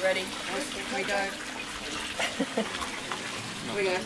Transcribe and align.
Ready? 0.00 0.20
Here 0.20 0.96
we 0.96 1.04
go. 1.04 1.16
Here 3.66 3.76
we 3.76 3.82
go. 3.84 3.96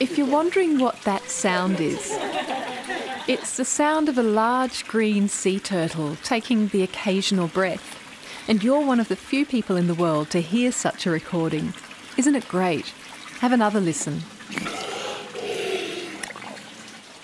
If 0.00 0.16
you're 0.16 0.26
wondering 0.26 0.78
what 0.78 1.02
that 1.02 1.28
sound 1.28 1.80
is, 1.80 2.16
it's 3.26 3.56
the 3.56 3.64
sound 3.64 4.08
of 4.08 4.16
a 4.16 4.22
large 4.22 4.86
green 4.86 5.28
sea 5.28 5.58
turtle 5.58 6.16
taking 6.22 6.68
the 6.68 6.82
occasional 6.82 7.48
breath. 7.48 7.98
And 8.48 8.62
you're 8.62 8.86
one 8.86 9.00
of 9.00 9.08
the 9.08 9.16
few 9.16 9.44
people 9.44 9.76
in 9.76 9.88
the 9.88 9.94
world 9.94 10.30
to 10.30 10.40
hear 10.40 10.70
such 10.72 11.06
a 11.06 11.10
recording. 11.10 11.74
Isn't 12.16 12.36
it 12.36 12.46
great? 12.48 12.86
Have 13.40 13.52
another 13.52 13.80
listen. 13.80 14.22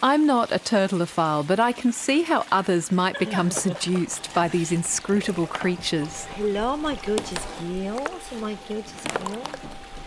I'm 0.02 0.24
not 0.24 0.50
a 0.50 0.54
turtleophile, 0.54 1.46
but 1.46 1.60
I 1.60 1.72
can 1.72 1.92
see 1.92 2.22
how 2.22 2.46
others 2.50 2.90
might 2.90 3.18
become 3.18 3.50
seduced 3.50 4.32
by 4.32 4.48
these 4.48 4.72
inscrutable 4.72 5.46
creatures. 5.46 6.24
Hello, 6.36 6.74
my 6.78 6.94
gorgeous 7.04 7.44
girls. 7.60 8.32
My 8.40 8.56
gorgeous 8.66 9.04
girl. 9.04 9.42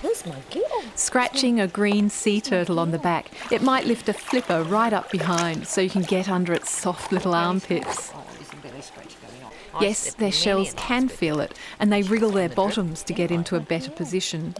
Who's 0.02 0.26
my 0.26 0.40
girl? 0.52 0.84
Scratching 0.96 1.60
a 1.60 1.68
green 1.68 2.10
sea 2.10 2.42
turtle 2.42 2.80
on 2.80 2.90
the 2.90 2.98
back, 2.98 3.30
it 3.52 3.62
might 3.62 3.86
lift 3.86 4.10
a 4.10 4.14
flipper 4.14 4.64
right 4.64 4.94
up 4.94 5.12
behind 5.12 5.68
so 5.68 5.80
you 5.80 5.92
can 5.92 6.02
get 6.02 6.28
under 6.28 6.54
its 6.54 6.72
soft 6.72 7.12
little 7.12 7.36
armpits. 7.36 8.10
There's 8.10 8.52
a 8.52 8.56
belly 8.68 8.82
scratch 8.82 9.16
going 9.22 9.44
on. 9.44 9.84
Yes, 9.84 10.16
their 10.16 10.32
shells 10.32 10.74
can 10.74 11.08
feel 11.08 11.40
it, 11.40 11.56
and 11.80 11.94
they 11.94 12.02
wriggle 12.02 12.32
their 12.32 12.50
bottoms 12.50 13.04
to 13.04 13.14
get 13.14 13.30
into 13.30 13.56
a 13.56 13.60
better 13.60 13.92
position. 13.92 14.56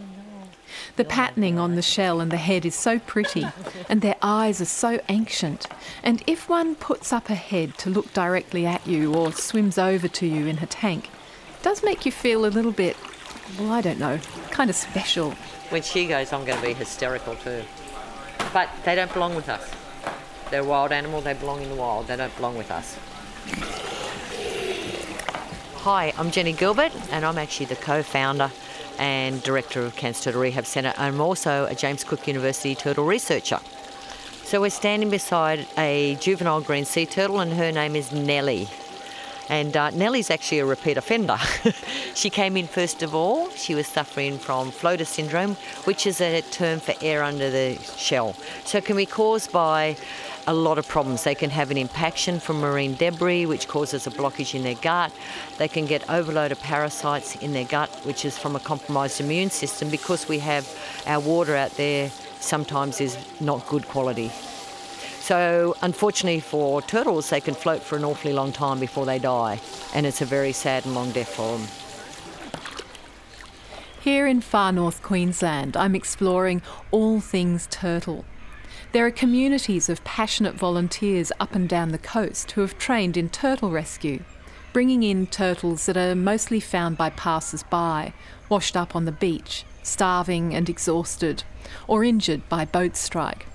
The 0.96 1.04
patterning 1.04 1.58
on 1.58 1.74
the 1.74 1.82
shell 1.82 2.20
and 2.20 2.30
the 2.30 2.36
head 2.36 2.64
is 2.64 2.74
so 2.74 2.98
pretty, 2.98 3.46
and 3.88 4.00
their 4.00 4.16
eyes 4.22 4.60
are 4.60 4.66
so 4.66 5.00
ancient. 5.08 5.66
And 6.02 6.22
if 6.26 6.48
one 6.48 6.74
puts 6.74 7.12
up 7.12 7.28
a 7.30 7.34
head 7.34 7.76
to 7.78 7.90
look 7.90 8.12
directly 8.12 8.66
at 8.66 8.86
you 8.86 9.14
or 9.14 9.32
swims 9.32 9.78
over 9.78 10.08
to 10.08 10.26
you 10.26 10.46
in 10.46 10.58
her 10.58 10.66
tank, 10.66 11.06
it 11.06 11.62
does 11.62 11.82
make 11.82 12.06
you 12.06 12.12
feel 12.12 12.44
a 12.44 12.48
little 12.48 12.72
bit, 12.72 12.96
well, 13.58 13.72
I 13.72 13.80
don't 13.80 13.98
know, 13.98 14.18
kind 14.50 14.70
of 14.70 14.76
special. 14.76 15.32
When 15.70 15.82
she 15.82 16.06
goes, 16.06 16.32
I'm 16.32 16.44
going 16.44 16.60
to 16.60 16.66
be 16.66 16.74
hysterical 16.74 17.34
too. 17.36 17.64
But 18.52 18.68
they 18.84 18.94
don't 18.94 19.12
belong 19.12 19.34
with 19.34 19.48
us. 19.48 19.68
They're 20.50 20.60
a 20.60 20.64
wild 20.64 20.92
animal, 20.92 21.20
they 21.20 21.34
belong 21.34 21.62
in 21.62 21.70
the 21.70 21.74
wild, 21.74 22.06
they 22.06 22.16
don't 22.16 22.34
belong 22.36 22.56
with 22.56 22.70
us. 22.70 22.96
Hi, 25.84 26.14
I'm 26.16 26.30
Jenny 26.30 26.52
Gilbert, 26.52 26.92
and 27.10 27.26
I'm 27.26 27.36
actually 27.36 27.66
the 27.66 27.76
co 27.76 28.02
founder 28.02 28.50
and 28.98 29.42
director 29.42 29.82
of 29.82 29.96
Cairns 29.96 30.20
Turtle 30.22 30.40
Rehab 30.40 30.66
Centre. 30.66 30.94
I'm 30.96 31.20
also 31.20 31.66
a 31.66 31.74
James 31.74 32.04
Cook 32.04 32.26
University 32.26 32.74
turtle 32.74 33.04
researcher. 33.04 33.60
So 34.44 34.60
we're 34.60 34.70
standing 34.70 35.10
beside 35.10 35.66
a 35.78 36.16
juvenile 36.16 36.60
green 36.60 36.84
sea 36.84 37.06
turtle, 37.06 37.40
and 37.40 37.52
her 37.54 37.72
name 37.72 37.96
is 37.96 38.12
Nellie. 38.12 38.68
And 39.48 39.76
uh, 39.76 39.90
Nellie's 39.90 40.30
actually 40.30 40.60
a 40.60 40.66
repeat 40.66 40.96
offender. 40.96 41.36
she 42.14 42.30
came 42.30 42.56
in 42.56 42.66
first 42.66 43.02
of 43.02 43.14
all. 43.14 43.50
She 43.50 43.74
was 43.74 43.86
suffering 43.86 44.38
from 44.38 44.70
floater 44.70 45.04
syndrome, 45.04 45.56
which 45.84 46.06
is 46.06 46.20
a 46.20 46.40
term 46.42 46.80
for 46.80 46.94
air 47.00 47.22
under 47.22 47.50
the 47.50 47.76
shell. 47.96 48.34
So 48.64 48.78
it 48.78 48.84
can 48.84 48.96
be 48.96 49.06
caused 49.06 49.52
by 49.52 49.96
a 50.46 50.54
lot 50.54 50.78
of 50.78 50.86
problems. 50.86 51.24
They 51.24 51.34
can 51.34 51.50
have 51.50 51.70
an 51.70 51.76
impaction 51.76 52.38
from 52.40 52.60
marine 52.60 52.94
debris, 52.94 53.46
which 53.46 53.68
causes 53.68 54.06
a 54.06 54.10
blockage 54.10 54.54
in 54.54 54.62
their 54.62 54.74
gut. 54.74 55.12
They 55.58 55.68
can 55.68 55.86
get 55.86 56.08
overload 56.10 56.52
of 56.52 56.60
parasites 56.60 57.36
in 57.36 57.52
their 57.52 57.64
gut, 57.64 57.90
which 58.04 58.24
is 58.24 58.36
from 58.36 58.56
a 58.56 58.60
compromised 58.60 59.20
immune 59.20 59.50
system 59.50 59.90
because 59.90 60.28
we 60.28 60.38
have 60.40 60.68
our 61.06 61.20
water 61.20 61.54
out 61.54 61.72
there 61.72 62.10
sometimes 62.40 63.00
is 63.00 63.16
not 63.40 63.66
good 63.66 63.88
quality. 63.88 64.30
So, 65.24 65.74
unfortunately 65.80 66.40
for 66.40 66.82
turtles, 66.82 67.30
they 67.30 67.40
can 67.40 67.54
float 67.54 67.82
for 67.82 67.96
an 67.96 68.04
awfully 68.04 68.34
long 68.34 68.52
time 68.52 68.78
before 68.78 69.06
they 69.06 69.18
die, 69.18 69.58
and 69.94 70.04
it's 70.04 70.20
a 70.20 70.26
very 70.26 70.52
sad 70.52 70.84
and 70.84 70.94
long 70.94 71.12
death 71.12 71.34
for 71.34 71.56
them. 71.56 71.66
Here 74.02 74.26
in 74.26 74.42
far 74.42 74.70
north 74.70 75.02
Queensland, 75.02 75.78
I'm 75.78 75.94
exploring 75.94 76.60
all 76.90 77.20
things 77.20 77.66
turtle. 77.70 78.26
There 78.92 79.06
are 79.06 79.10
communities 79.10 79.88
of 79.88 80.04
passionate 80.04 80.56
volunteers 80.56 81.32
up 81.40 81.54
and 81.54 81.66
down 81.66 81.88
the 81.88 81.96
coast 81.96 82.50
who 82.50 82.60
have 82.60 82.76
trained 82.76 83.16
in 83.16 83.30
turtle 83.30 83.70
rescue, 83.70 84.22
bringing 84.74 85.02
in 85.02 85.26
turtles 85.26 85.86
that 85.86 85.96
are 85.96 86.14
mostly 86.14 86.60
found 86.60 86.98
by 86.98 87.08
passers 87.08 87.62
by, 87.62 88.12
washed 88.50 88.76
up 88.76 88.94
on 88.94 89.06
the 89.06 89.10
beach, 89.10 89.64
starving 89.82 90.54
and 90.54 90.68
exhausted, 90.68 91.44
or 91.88 92.04
injured 92.04 92.46
by 92.50 92.66
boat 92.66 92.94
strike. 92.94 93.46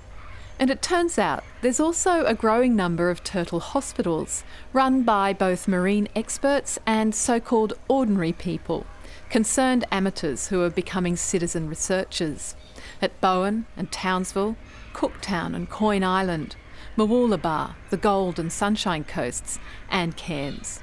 And 0.59 0.69
it 0.69 0.81
turns 0.81 1.17
out 1.17 1.45
there's 1.61 1.79
also 1.79 2.25
a 2.25 2.35
growing 2.35 2.75
number 2.75 3.09
of 3.09 3.23
turtle 3.23 3.61
hospitals 3.61 4.43
run 4.73 5.03
by 5.03 5.31
both 5.31 5.69
marine 5.69 6.09
experts 6.15 6.77
and 6.85 7.15
so 7.15 7.39
called 7.39 7.73
ordinary 7.87 8.33
people, 8.33 8.85
concerned 9.29 9.85
amateurs 9.89 10.49
who 10.49 10.61
are 10.61 10.69
becoming 10.69 11.15
citizen 11.15 11.69
researchers. 11.69 12.55
At 13.01 13.19
Bowen 13.21 13.67
and 13.77 13.89
Townsville, 13.89 14.57
Cooktown 14.93 15.55
and 15.55 15.69
Quoin 15.69 16.03
Island, 16.03 16.57
Mooloolaba, 16.97 17.75
the 17.89 17.97
Gold 17.97 18.37
and 18.37 18.51
Sunshine 18.51 19.05
Coasts, 19.05 19.59
and 19.89 20.17
Cairns. 20.17 20.81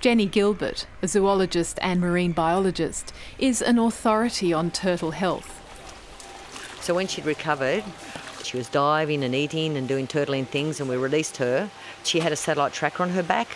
Jenny 0.00 0.26
Gilbert, 0.26 0.86
a 1.02 1.08
zoologist 1.08 1.80
and 1.82 2.00
marine 2.00 2.32
biologist, 2.32 3.12
is 3.38 3.60
an 3.60 3.78
authority 3.78 4.52
on 4.52 4.70
turtle 4.70 5.10
health. 5.10 5.56
So 6.80 6.94
when 6.94 7.08
she'd 7.08 7.26
recovered, 7.26 7.82
she 8.50 8.56
was 8.56 8.68
diving 8.68 9.22
and 9.22 9.32
eating 9.32 9.76
and 9.76 9.86
doing 9.86 10.08
turtling 10.08 10.44
things, 10.44 10.80
and 10.80 10.90
we 10.90 10.96
released 10.96 11.36
her. 11.36 11.70
She 12.02 12.18
had 12.18 12.32
a 12.32 12.36
satellite 12.36 12.72
tracker 12.72 13.04
on 13.04 13.10
her 13.10 13.22
back. 13.22 13.46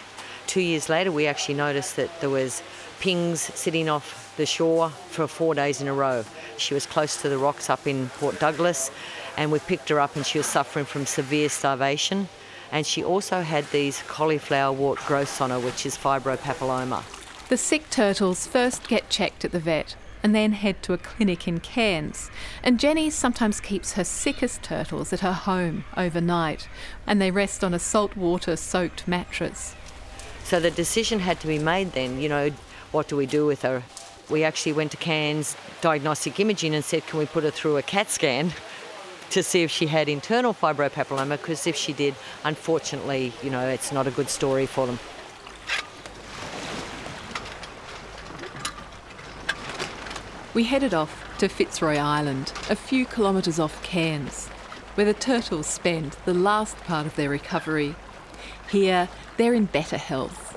Two 0.47 0.61
years 0.61 0.89
later, 0.89 1.11
we 1.11 1.27
actually 1.27 1.57
noticed 1.57 1.97
that 1.97 2.21
there 2.21 2.31
was 2.31 2.63
pings 3.01 3.41
sitting 3.41 3.89
off 3.89 4.33
the 4.37 4.47
shore 4.47 4.91
for 4.91 5.27
four 5.27 5.53
days 5.53 5.81
in 5.81 5.89
a 5.89 5.93
row. 5.93 6.25
She 6.59 6.75
was 6.75 6.87
close 6.87 7.21
to 7.23 7.29
the 7.29 7.39
rocks 7.39 7.69
up 7.69 7.89
in 7.89 8.09
Port 8.21 8.39
Douglas, 8.39 8.93
and 9.37 9.51
we 9.51 9.59
picked 9.59 9.89
her 9.89 9.99
up, 9.99 10.15
and 10.15 10.25
she 10.25 10.39
was 10.39 10.47
suffering 10.47 10.85
from 10.85 11.07
severe 11.07 11.49
starvation. 11.49 12.29
And 12.71 12.87
she 12.87 13.03
also 13.03 13.41
had 13.41 13.69
these 13.73 14.01
cauliflower 14.07 14.73
wart 14.73 15.01
growths 15.01 15.41
on 15.41 15.51
her, 15.51 15.59
which 15.59 15.85
is 15.85 15.99
fibropapilloma. 15.99 17.03
The 17.49 17.57
sick 17.57 17.91
turtles 17.91 18.47
first 18.47 18.87
get 18.87 19.11
checked 19.11 19.45
at 19.45 19.51
the 19.51 19.59
vet 19.59 19.97
and 20.25 20.35
then 20.35 20.53
head 20.53 20.83
to 20.83 20.95
a 20.95 20.99
clinic 20.99 21.47
in 21.47 21.61
Cairns. 21.61 22.31
And 22.63 22.81
Jenny 22.81 23.11
sometimes 23.11 23.61
keeps 23.61 23.93
her 23.93 24.05
sickest 24.05 24.63
turtles 24.63 25.13
at 25.13 25.21
her 25.21 25.35
home 25.35 25.85
overnight, 25.99 26.67
and 27.07 27.21
they 27.21 27.31
rest 27.31 27.63
on 27.63 27.75
a 27.75 27.79
saltwater 27.79 28.57
soaked 28.57 29.07
mattress. 29.07 29.77
So 30.43 30.61
the 30.61 30.71
decision 30.71 31.21
had 31.21 31.41
to 31.41 31.47
be 31.47 31.59
made 31.59 31.93
then, 31.93 32.23
you 32.23 32.31
know, 32.31 32.51
what 32.91 33.07
do 33.07 33.17
we 33.17 33.27
do 33.27 33.45
with 33.45 33.63
her? 33.63 33.83
We 34.31 34.45
actually 34.45 34.73
went 34.73 34.93
to 34.93 34.97
Cairns 34.97 35.57
Diagnostic 35.83 36.41
Imaging 36.41 36.75
and 36.75 36.83
said, 36.83 37.07
can 37.07 37.19
we 37.19 37.27
put 37.27 37.45
her 37.45 37.51
through 37.51 37.77
a 37.77 37.83
CAT 37.83 38.11
scan 38.11 38.55
to 39.31 39.43
see 39.43 39.63
if 39.63 39.71
she 39.71 39.89
had 39.89 40.09
internal 40.09 40.55
fibropapilloma? 40.55 41.33
Because 41.33 41.67
if 41.67 41.77
she 41.77 41.93
did, 41.93 42.15
unfortunately, 42.45 43.35
you 43.43 43.51
know, 43.51 43.69
it's 43.69 43.93
not 43.93 44.07
a 44.07 44.11
good 44.11 44.31
story 44.31 44.65
for 44.65 44.87
them. 44.87 44.99
We 50.55 50.63
headed 50.63 50.95
off 50.95 51.37
to 51.39 51.49
Fitzroy 51.49 51.97
Island, 51.97 52.53
a 52.71 52.77
few 52.77 53.07
kilometres 53.07 53.59
off 53.59 53.83
Cairns, 53.83 54.47
where 54.95 55.05
the 55.05 55.13
turtles 55.13 55.67
spend 55.67 56.17
the 56.25 56.33
last 56.33 56.77
part 56.85 57.07
of 57.07 57.17
their 57.17 57.29
recovery. 57.29 57.97
Here, 58.71 59.09
they're 59.37 59.53
in 59.53 59.65
better 59.65 59.97
health. 59.97 60.57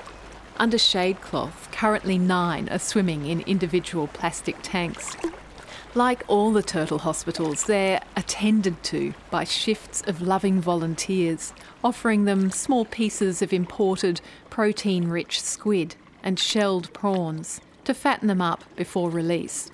Under 0.56 0.78
shade 0.78 1.20
cloth, 1.20 1.68
currently 1.72 2.16
nine 2.16 2.68
are 2.68 2.78
swimming 2.78 3.26
in 3.26 3.40
individual 3.40 4.06
plastic 4.06 4.58
tanks. 4.62 5.16
Like 5.96 6.22
all 6.28 6.52
the 6.52 6.62
turtle 6.62 6.98
hospitals, 6.98 7.64
they're 7.64 8.00
attended 8.16 8.80
to 8.84 9.14
by 9.32 9.42
shifts 9.42 10.04
of 10.06 10.22
loving 10.22 10.60
volunteers, 10.60 11.52
offering 11.82 12.24
them 12.24 12.52
small 12.52 12.84
pieces 12.84 13.42
of 13.42 13.52
imported 13.52 14.20
protein 14.48 15.08
rich 15.08 15.42
squid 15.42 15.96
and 16.22 16.38
shelled 16.38 16.92
prawns 16.92 17.60
to 17.84 17.94
fatten 17.94 18.28
them 18.28 18.40
up 18.40 18.62
before 18.76 19.10
release. 19.10 19.72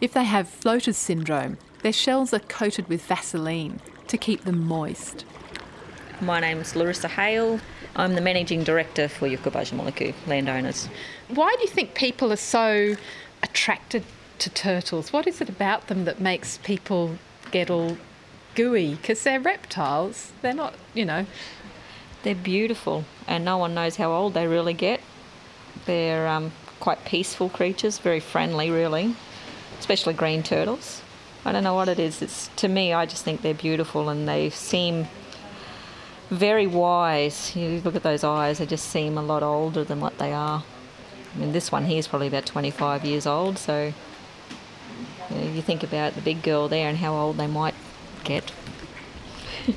If 0.00 0.12
they 0.12 0.24
have 0.24 0.48
floaters 0.48 0.96
syndrome, 0.96 1.58
their 1.82 1.92
shells 1.92 2.32
are 2.34 2.40
coated 2.40 2.88
with 2.88 3.02
Vaseline 3.02 3.80
to 4.08 4.18
keep 4.18 4.44
them 4.44 4.66
moist. 4.66 5.24
My 6.20 6.40
name's 6.40 6.76
Larissa 6.76 7.08
Hale. 7.08 7.60
I'm 7.96 8.14
the 8.14 8.20
managing 8.20 8.62
director 8.62 9.08
for 9.08 9.28
Yuku 9.28 9.52
Baja 9.52 9.76
Muliku 9.76 10.14
landowners. 10.26 10.88
Why 11.28 11.54
do 11.56 11.62
you 11.62 11.68
think 11.68 11.94
people 11.94 12.32
are 12.32 12.36
so 12.36 12.96
attracted 13.42 14.04
to 14.38 14.50
turtles? 14.50 15.12
What 15.12 15.26
is 15.26 15.40
it 15.40 15.48
about 15.48 15.86
them 15.88 16.04
that 16.04 16.20
makes 16.20 16.58
people 16.58 17.16
get 17.50 17.70
all 17.70 17.96
gooey? 18.54 18.94
Because 18.94 19.22
they're 19.22 19.40
reptiles. 19.40 20.32
They're 20.42 20.54
not, 20.54 20.74
you 20.94 21.04
know. 21.04 21.26
They're 22.22 22.34
beautiful, 22.34 23.04
and 23.26 23.44
no 23.44 23.56
one 23.56 23.74
knows 23.74 23.96
how 23.96 24.12
old 24.12 24.34
they 24.34 24.46
really 24.46 24.74
get. 24.74 25.00
They're 25.86 26.28
um, 26.28 26.52
quite 26.78 27.04
peaceful 27.04 27.48
creatures, 27.48 27.98
very 27.98 28.20
friendly, 28.20 28.70
really, 28.70 29.16
especially 29.80 30.14
green 30.14 30.42
turtles. 30.44 31.02
I 31.44 31.52
don't 31.52 31.64
know 31.64 31.74
what 31.74 31.88
it 31.88 31.98
is. 31.98 32.22
It's 32.22 32.48
to 32.56 32.68
me, 32.68 32.92
I 32.92 33.06
just 33.06 33.24
think 33.24 33.40
they're 33.42 33.54
beautiful, 33.54 34.08
and 34.10 34.28
they 34.28 34.50
seem 34.50 35.08
very 36.28 36.66
wise. 36.66 37.56
You 37.56 37.80
look 37.84 37.96
at 37.96 38.02
those 38.02 38.22
eyes; 38.22 38.58
they 38.58 38.66
just 38.66 38.88
seem 38.88 39.18
a 39.18 39.22
lot 39.22 39.42
older 39.42 39.82
than 39.82 40.00
what 40.00 40.18
they 40.18 40.32
are. 40.32 40.62
I 41.34 41.38
mean, 41.38 41.52
this 41.52 41.72
one 41.72 41.86
here 41.86 41.98
is 41.98 42.06
probably 42.06 42.28
about 42.28 42.44
25 42.46 43.04
years 43.04 43.26
old, 43.26 43.58
so 43.58 43.92
you, 45.30 45.36
know, 45.36 45.52
you 45.52 45.62
think 45.62 45.82
about 45.82 46.14
the 46.14 46.20
big 46.20 46.42
girl 46.42 46.68
there 46.68 46.88
and 46.88 46.98
how 46.98 47.14
old 47.14 47.38
they 47.38 47.46
might 47.46 47.74
get. 48.24 48.52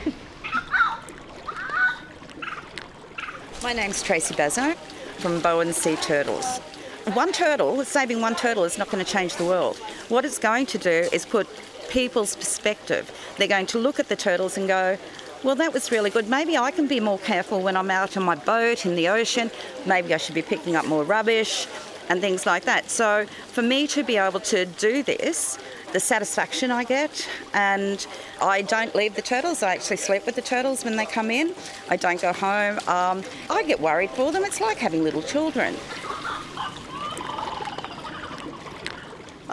My 3.63 3.71
name's 3.71 4.03
Tracy 4.03 4.33
Bazo 4.35 4.75
from 5.19 5.39
Bowen 5.39 5.71
Sea 5.71 5.95
Turtles. 5.95 6.59
One 7.11 7.33
turtle, 7.33 7.83
saving 7.83 8.21
one 8.21 8.33
turtle 8.33 8.63
is 8.63 8.77
not 8.77 8.89
going 8.89 9.03
to 9.03 9.11
change 9.11 9.35
the 9.35 9.43
world. 9.43 9.75
What 10.07 10.23
it's 10.23 10.39
going 10.39 10.65
to 10.67 10.77
do 10.77 11.09
is 11.11 11.25
put 11.25 11.49
people's 11.89 12.33
perspective. 12.33 13.11
They're 13.37 13.49
going 13.49 13.65
to 13.67 13.77
look 13.77 13.99
at 13.99 14.07
the 14.07 14.15
turtles 14.15 14.57
and 14.57 14.69
go, 14.69 14.97
well, 15.43 15.55
that 15.55 15.73
was 15.73 15.91
really 15.91 16.09
good. 16.09 16.29
Maybe 16.29 16.57
I 16.57 16.71
can 16.71 16.87
be 16.87 17.01
more 17.01 17.19
careful 17.19 17.61
when 17.61 17.75
I'm 17.75 17.91
out 17.91 18.15
on 18.15 18.23
my 18.23 18.35
boat 18.35 18.85
in 18.85 18.95
the 18.95 19.09
ocean. 19.09 19.51
Maybe 19.85 20.13
I 20.13 20.17
should 20.17 20.33
be 20.33 20.41
picking 20.41 20.77
up 20.77 20.85
more 20.85 21.03
rubbish 21.03 21.67
and 22.07 22.21
things 22.21 22.45
like 22.45 22.63
that. 22.63 22.89
So, 22.89 23.25
for 23.47 23.61
me 23.61 23.85
to 23.87 24.03
be 24.03 24.15
able 24.15 24.39
to 24.39 24.65
do 24.65 25.03
this, 25.03 25.59
the 25.91 25.99
satisfaction 25.99 26.71
I 26.71 26.85
get, 26.85 27.27
and 27.53 28.05
I 28.41 28.61
don't 28.61 28.95
leave 28.95 29.15
the 29.15 29.21
turtles. 29.21 29.61
I 29.61 29.75
actually 29.75 29.97
sleep 29.97 30.25
with 30.25 30.35
the 30.35 30.41
turtles 30.41 30.85
when 30.85 30.95
they 30.95 31.05
come 31.05 31.29
in. 31.29 31.53
I 31.89 31.97
don't 31.97 32.21
go 32.21 32.31
home. 32.31 32.79
Um, 32.87 33.23
I 33.49 33.63
get 33.63 33.81
worried 33.81 34.09
for 34.11 34.31
them. 34.31 34.43
It's 34.45 34.61
like 34.61 34.77
having 34.77 35.03
little 35.03 35.21
children. 35.21 35.75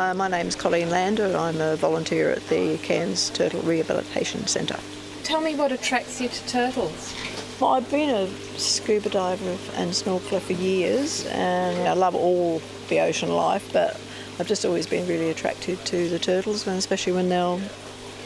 Uh, 0.00 0.14
my 0.14 0.28
name's 0.28 0.56
Colleen 0.56 0.88
Lander. 0.88 1.36
I'm 1.36 1.60
a 1.60 1.76
volunteer 1.76 2.30
at 2.30 2.42
the 2.48 2.78
Cairns 2.78 3.28
Turtle 3.28 3.60
Rehabilitation 3.60 4.46
Centre. 4.46 4.80
Tell 5.24 5.42
me 5.42 5.54
what 5.54 5.72
attracts 5.72 6.22
you 6.22 6.30
to 6.30 6.46
turtles. 6.48 7.14
Well, 7.60 7.72
I've 7.72 7.90
been 7.90 8.08
a 8.08 8.26
scuba 8.58 9.10
diver 9.10 9.58
and 9.74 9.90
snorkeler 9.90 10.40
for 10.40 10.54
years, 10.54 11.26
and 11.26 11.86
I 11.86 11.92
love 11.92 12.14
all 12.14 12.62
the 12.88 13.00
ocean 13.00 13.28
life, 13.28 13.70
but 13.74 14.00
I've 14.38 14.48
just 14.48 14.64
always 14.64 14.86
been 14.86 15.06
really 15.06 15.28
attracted 15.28 15.84
to 15.84 16.08
the 16.08 16.18
turtles, 16.18 16.66
and 16.66 16.78
especially 16.78 17.12
when 17.12 17.28
they'll 17.28 17.60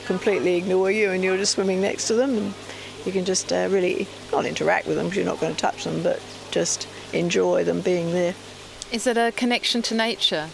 completely 0.06 0.54
ignore 0.54 0.92
you 0.92 1.10
and 1.10 1.24
you're 1.24 1.36
just 1.36 1.54
swimming 1.54 1.80
next 1.80 2.06
to 2.06 2.14
them. 2.14 2.38
And 2.38 2.54
you 3.04 3.10
can 3.10 3.24
just 3.24 3.52
uh, 3.52 3.66
really 3.68 4.06
not 4.30 4.46
interact 4.46 4.86
with 4.86 4.94
them 4.94 5.06
because 5.06 5.16
you're 5.16 5.26
not 5.26 5.40
going 5.40 5.52
to 5.52 5.60
touch 5.60 5.82
them, 5.82 6.04
but 6.04 6.22
just 6.52 6.86
enjoy 7.12 7.64
them 7.64 7.80
being 7.80 8.12
there. 8.12 8.36
Is 8.92 9.08
it 9.08 9.16
a 9.16 9.32
connection 9.32 9.82
to 9.82 9.94
nature? 9.96 10.50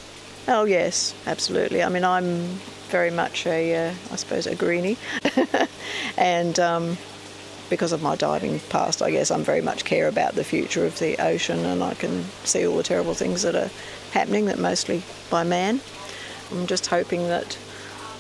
Oh 0.49 0.65
yes, 0.65 1.15
absolutely. 1.27 1.83
I 1.83 1.89
mean, 1.89 2.05
I'm 2.05 2.47
very 2.89 3.11
much 3.11 3.47
a, 3.47 3.89
uh, 3.89 3.95
I 4.11 4.17
suppose, 4.17 4.47
a 4.47 4.55
greenie, 4.55 4.97
and 6.17 6.59
um, 6.59 6.97
because 7.69 7.93
of 7.93 8.03
my 8.03 8.17
diving 8.17 8.59
past, 8.69 9.01
I 9.01 9.11
guess 9.11 9.31
I'm 9.31 9.45
very 9.45 9.61
much 9.61 9.85
care 9.85 10.09
about 10.09 10.35
the 10.35 10.45
future 10.45 10.85
of 10.85 10.99
the 10.99 11.17
ocean, 11.23 11.65
and 11.65 11.83
I 11.83 11.95
can 11.95 12.25
see 12.45 12.67
all 12.67 12.77
the 12.77 12.83
terrible 12.83 13.15
things 13.15 13.43
that 13.43 13.55
are 13.55 13.71
happening, 14.13 14.47
that 14.47 14.59
mostly 14.59 15.03
by 15.31 15.45
man. 15.45 15.81
I'm 16.51 16.67
just 16.67 16.87
hoping 16.89 17.29
that 17.29 17.57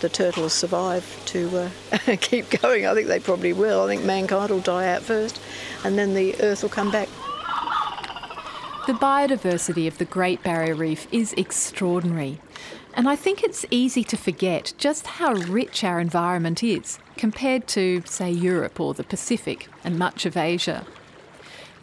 the 0.01 0.09
turtles 0.09 0.53
survive 0.53 1.05
to 1.27 1.71
uh, 1.93 2.17
keep 2.21 2.49
going. 2.63 2.87
I 2.87 2.95
think 2.95 3.09
they 3.09 3.21
probably 3.21 3.53
will. 3.53 3.83
I 3.83 3.89
think 3.89 4.05
mankind 4.05 4.51
will 4.51 4.61
die 4.61 4.89
out 4.93 5.03
first, 5.03 5.41
and 5.85 5.99
then 5.99 6.15
the 6.15 6.41
Earth 6.41 6.63
will 6.63 6.71
come 6.71 6.91
back. 6.91 7.09
The 8.87 8.94
biodiversity 8.94 9.87
of 9.87 9.99
the 9.99 10.06
Great 10.06 10.43
Barrier 10.43 10.75
Reef 10.75 11.06
is 11.12 11.35
extraordinary. 11.35 12.41
And 12.94 13.09
I 13.09 13.15
think 13.15 13.43
it's 13.43 13.67
easy 13.71 14.03
to 14.05 14.17
forget 14.17 14.73
just 14.79 15.06
how 15.06 15.35
rich 15.35 15.85
our 15.85 16.00
environment 16.00 16.65
is 16.65 16.99
compared 17.17 17.69
to, 17.69 18.03
say, 18.06 18.31
Europe 18.31 18.81
or 18.81 18.94
the 18.94 19.05
Pacific 19.05 19.69
and 19.85 19.99
much 19.99 20.25
of 20.25 20.37
Asia. 20.37 20.87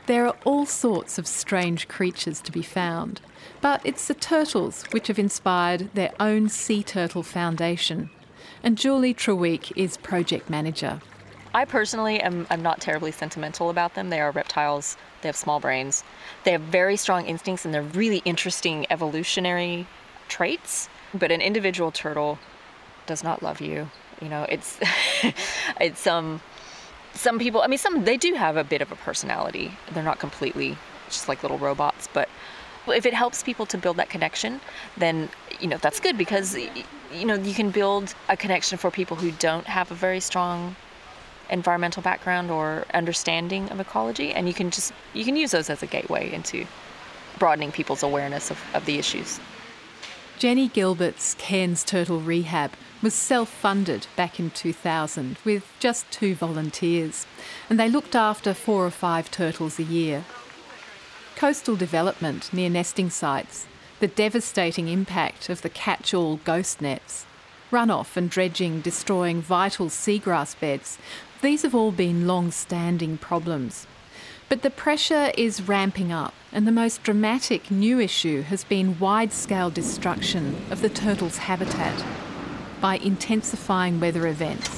There 0.07 0.25
are 0.25 0.35
all 0.43 0.65
sorts 0.65 1.19
of 1.19 1.27
strange 1.27 1.87
creatures 1.87 2.41
to 2.41 2.51
be 2.51 2.63
found, 2.63 3.21
but 3.61 3.79
it's 3.85 4.07
the 4.07 4.15
turtles 4.15 4.83
which 4.91 5.07
have 5.07 5.19
inspired 5.19 5.93
their 5.93 6.13
own 6.19 6.49
Sea 6.49 6.81
Turtle 6.81 7.23
Foundation. 7.23 8.09
And 8.63 8.75
Julie 8.75 9.13
Treweek 9.13 9.71
is 9.75 9.97
project 9.97 10.49
manager. 10.49 11.01
I 11.53 11.65
personally 11.65 12.19
am 12.19 12.47
I'm 12.49 12.61
not 12.61 12.81
terribly 12.81 13.11
sentimental 13.11 13.69
about 13.69 13.95
them. 13.95 14.09
They 14.09 14.21
are 14.21 14.31
reptiles. 14.31 14.97
They 15.21 15.29
have 15.29 15.35
small 15.35 15.59
brains. 15.59 16.03
They 16.43 16.51
have 16.51 16.61
very 16.61 16.97
strong 16.97 17.25
instincts 17.25 17.65
and 17.65 17.73
they're 17.73 17.81
really 17.81 18.21
interesting 18.25 18.85
evolutionary 18.89 19.87
traits. 20.27 20.89
But 21.13 21.31
an 21.31 21.41
individual 21.41 21.91
turtle 21.91 22.37
does 23.05 23.23
not 23.23 23.41
love 23.41 23.61
you. 23.61 23.89
You 24.21 24.29
know, 24.29 24.45
it's 24.49 24.79
it's 25.81 26.05
um 26.07 26.41
some 27.13 27.39
people 27.39 27.61
I 27.61 27.67
mean 27.67 27.79
some 27.79 28.03
they 28.03 28.17
do 28.17 28.33
have 28.35 28.57
a 28.57 28.63
bit 28.63 28.81
of 28.81 28.91
a 28.91 28.95
personality. 28.95 29.71
They're 29.91 30.03
not 30.03 30.19
completely 30.19 30.77
just 31.09 31.27
like 31.27 31.43
little 31.43 31.57
robots, 31.57 32.07
but 32.13 32.29
if 32.87 33.05
it 33.05 33.13
helps 33.13 33.43
people 33.43 33.65
to 33.67 33.77
build 33.77 33.97
that 33.97 34.09
connection, 34.09 34.61
then 34.97 35.29
you 35.59 35.67
know 35.67 35.77
that's 35.77 35.99
good 35.99 36.17
because 36.17 36.55
you 36.55 37.25
know 37.25 37.35
you 37.35 37.53
can 37.53 37.71
build 37.71 38.13
a 38.29 38.37
connection 38.37 38.77
for 38.77 38.91
people 38.91 39.17
who 39.17 39.31
don't 39.31 39.65
have 39.67 39.91
a 39.91 39.95
very 39.95 40.19
strong 40.19 40.75
environmental 41.49 42.01
background 42.01 42.51
or 42.51 42.85
understanding 42.93 43.69
of 43.69 43.79
ecology 43.79 44.33
and 44.33 44.47
you 44.47 44.53
can 44.53 44.69
just 44.71 44.93
you 45.13 45.23
can 45.23 45.35
use 45.35 45.51
those 45.51 45.69
as 45.69 45.81
a 45.83 45.87
gateway 45.87 46.31
into 46.31 46.65
broadening 47.39 47.71
people's 47.71 48.03
awareness 48.03 48.51
of, 48.51 48.59
of 48.73 48.85
the 48.85 48.97
issues. 48.97 49.39
Jenny 50.37 50.67
Gilbert's 50.67 51.33
Cairns 51.35 51.83
Turtle 51.83 52.19
Rehab 52.19 52.71
was 53.01 53.13
self 53.13 53.49
funded 53.49 54.05
back 54.15 54.39
in 54.39 54.51
2000 54.51 55.37
with 55.43 55.65
just 55.79 56.09
two 56.11 56.35
volunteers, 56.35 57.25
and 57.69 57.79
they 57.79 57.89
looked 57.89 58.15
after 58.15 58.53
four 58.53 58.85
or 58.85 58.91
five 58.91 59.31
turtles 59.31 59.79
a 59.79 59.83
year. 59.83 60.25
Coastal 61.35 61.75
development 61.75 62.51
near 62.53 62.69
nesting 62.69 63.09
sites, 63.09 63.65
the 63.99 64.07
devastating 64.07 64.87
impact 64.87 65.49
of 65.49 65.63
the 65.63 65.69
catch 65.69 66.13
all 66.13 66.37
ghost 66.37 66.81
nets, 66.81 67.25
runoff 67.71 68.17
and 68.17 68.29
dredging 68.29 68.81
destroying 68.81 69.41
vital 69.41 69.87
seagrass 69.87 70.59
beds, 70.59 70.97
these 71.41 71.61
have 71.61 71.75
all 71.75 71.91
been 71.91 72.27
long 72.27 72.51
standing 72.51 73.17
problems. 73.17 73.85
But 74.49 74.61
the 74.61 74.69
pressure 74.69 75.31
is 75.37 75.67
ramping 75.67 76.11
up, 76.11 76.33
and 76.51 76.65
the 76.65 76.71
most 76.71 77.03
dramatic 77.03 77.69
new 77.69 77.99
issue 77.99 78.43
has 78.43 78.63
been 78.63 78.97
wide 78.97 79.33
scale 79.33 79.69
destruction 79.69 80.55
of 80.71 80.81
the 80.81 80.89
turtle's 80.89 81.37
habitat 81.37 82.03
by 82.79 82.97
intensifying 82.97 83.99
weather 83.99 84.25
events. 84.27 84.69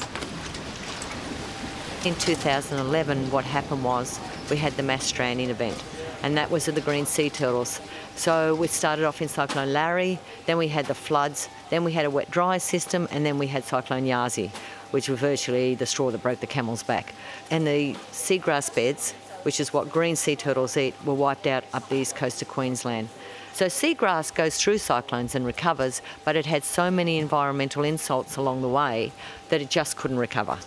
In 2.05 2.15
2011, 2.15 3.29
what 3.29 3.45
happened 3.45 3.83
was 3.83 4.19
we 4.49 4.57
had 4.57 4.73
the 4.73 4.83
mass 4.83 5.05
stranding 5.05 5.49
event, 5.49 5.83
and 6.23 6.37
that 6.37 6.51
was 6.51 6.67
of 6.67 6.75
the 6.75 6.81
green 6.81 7.05
sea 7.05 7.29
turtles. 7.29 7.79
So 8.15 8.55
we 8.55 8.67
started 8.67 9.05
off 9.05 9.21
in 9.21 9.27
Cyclone 9.27 9.71
Larry, 9.73 10.19
then 10.45 10.57
we 10.57 10.67
had 10.67 10.85
the 10.85 10.95
floods, 10.95 11.49
then 11.69 11.83
we 11.83 11.93
had 11.93 12.05
a 12.05 12.09
wet 12.09 12.29
dry 12.29 12.57
system, 12.57 13.07
and 13.11 13.25
then 13.25 13.37
we 13.37 13.47
had 13.47 13.63
Cyclone 13.63 14.05
Yasi, 14.05 14.51
which 14.91 15.09
was 15.09 15.19
virtually 15.19 15.75
the 15.75 15.85
straw 15.85 16.11
that 16.11 16.21
broke 16.21 16.39
the 16.39 16.47
camel's 16.47 16.83
back. 16.83 17.13
And 17.49 17.65
the 17.65 17.93
seagrass 18.11 18.73
beds, 18.73 19.13
which 19.43 19.59
is 19.59 19.71
what 19.71 19.89
green 19.89 20.15
sea 20.15 20.35
turtles 20.35 20.75
eat, 20.75 20.93
were 21.05 21.13
wiped 21.13 21.47
out 21.47 21.63
up 21.73 21.87
the 21.89 21.95
east 21.95 22.15
coast 22.15 22.41
of 22.41 22.47
Queensland. 22.47 23.09
So 23.53 23.65
seagrass 23.65 24.33
goes 24.33 24.57
through 24.57 24.77
cyclones 24.77 25.35
and 25.35 25.45
recovers, 25.45 26.01
but 26.23 26.35
it 26.35 26.45
had 26.45 26.63
so 26.63 26.89
many 26.89 27.17
environmental 27.17 27.83
insults 27.83 28.37
along 28.37 28.61
the 28.61 28.69
way 28.69 29.11
that 29.49 29.61
it 29.61 29.69
just 29.69 29.97
couldn't 29.97 30.19
recover. 30.19 30.57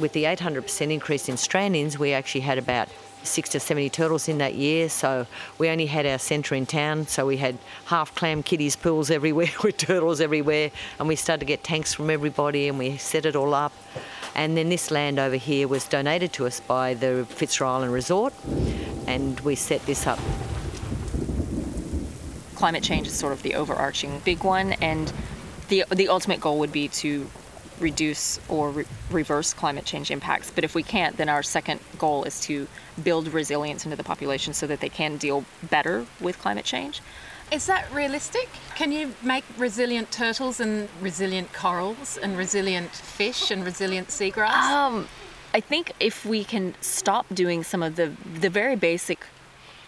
With 0.00 0.12
the 0.12 0.24
800% 0.24 0.92
increase 0.92 1.28
in 1.28 1.36
strandings, 1.36 1.98
we 1.98 2.12
actually 2.12 2.42
had 2.42 2.58
about 2.58 2.88
six 3.22 3.48
to 3.50 3.60
70 3.60 3.90
turtles 3.90 4.28
in 4.28 4.38
that 4.38 4.54
year. 4.54 4.88
So 4.88 5.26
we 5.58 5.68
only 5.68 5.86
had 5.86 6.06
our 6.06 6.18
centre 6.18 6.54
in 6.54 6.66
town, 6.66 7.06
so 7.06 7.26
we 7.26 7.36
had 7.36 7.58
half 7.86 8.14
clam 8.14 8.42
kiddies 8.42 8.76
pools 8.76 9.10
everywhere 9.10 9.50
with 9.62 9.76
turtles 9.76 10.20
everywhere, 10.20 10.70
and 10.98 11.08
we 11.08 11.16
started 11.16 11.40
to 11.40 11.46
get 11.46 11.64
tanks 11.64 11.94
from 11.94 12.10
everybody, 12.10 12.68
and 12.68 12.78
we 12.78 12.96
set 12.96 13.26
it 13.26 13.36
all 13.36 13.54
up. 13.54 13.72
And 14.34 14.56
then 14.56 14.68
this 14.68 14.90
land 14.90 15.18
over 15.18 15.36
here 15.36 15.66
was 15.66 15.86
donated 15.86 16.32
to 16.34 16.46
us 16.46 16.60
by 16.60 16.94
the 16.94 17.26
Fitzroy 17.28 17.68
Island 17.68 17.92
Resort, 17.92 18.32
and 19.06 19.38
we 19.40 19.54
set 19.54 19.84
this 19.86 20.06
up. 20.06 20.18
Climate 22.54 22.82
change 22.82 23.06
is 23.06 23.14
sort 23.14 23.32
of 23.32 23.42
the 23.42 23.54
overarching 23.54 24.20
big 24.24 24.44
one, 24.44 24.72
and 24.74 25.12
the 25.68 25.84
the 25.90 26.08
ultimate 26.08 26.40
goal 26.40 26.58
would 26.58 26.72
be 26.72 26.88
to 26.88 27.28
reduce 27.80 28.40
or 28.48 28.70
re- 28.70 28.84
reverse 29.10 29.52
climate 29.52 29.84
change 29.84 30.10
impacts. 30.10 30.50
But 30.50 30.64
if 30.64 30.74
we 30.74 30.82
can't, 30.82 31.16
then 31.16 31.28
our 31.28 31.42
second 31.42 31.80
goal 31.98 32.24
is 32.24 32.40
to 32.42 32.66
build 33.02 33.28
resilience 33.28 33.84
into 33.84 33.96
the 33.96 34.04
population 34.04 34.52
so 34.54 34.66
that 34.66 34.80
they 34.80 34.88
can 34.88 35.16
deal 35.16 35.44
better 35.70 36.06
with 36.20 36.38
climate 36.38 36.64
change. 36.64 37.00
Is 37.50 37.66
that 37.66 37.90
realistic? 37.92 38.48
Can 38.74 38.92
you 38.92 39.14
make 39.22 39.44
resilient 39.56 40.10
turtles 40.12 40.60
and 40.60 40.88
resilient 41.00 41.52
corals 41.52 42.18
and 42.18 42.36
resilient 42.36 42.90
fish 42.90 43.50
and 43.50 43.64
resilient 43.64 44.08
seagrass? 44.08 44.52
Um, 44.52 45.08
I 45.54 45.60
think 45.60 45.92
if 45.98 46.26
we 46.26 46.44
can 46.44 46.74
stop 46.80 47.26
doing 47.32 47.64
some 47.64 47.82
of 47.82 47.96
the 47.96 48.12
the 48.40 48.50
very 48.50 48.76
basic 48.76 49.26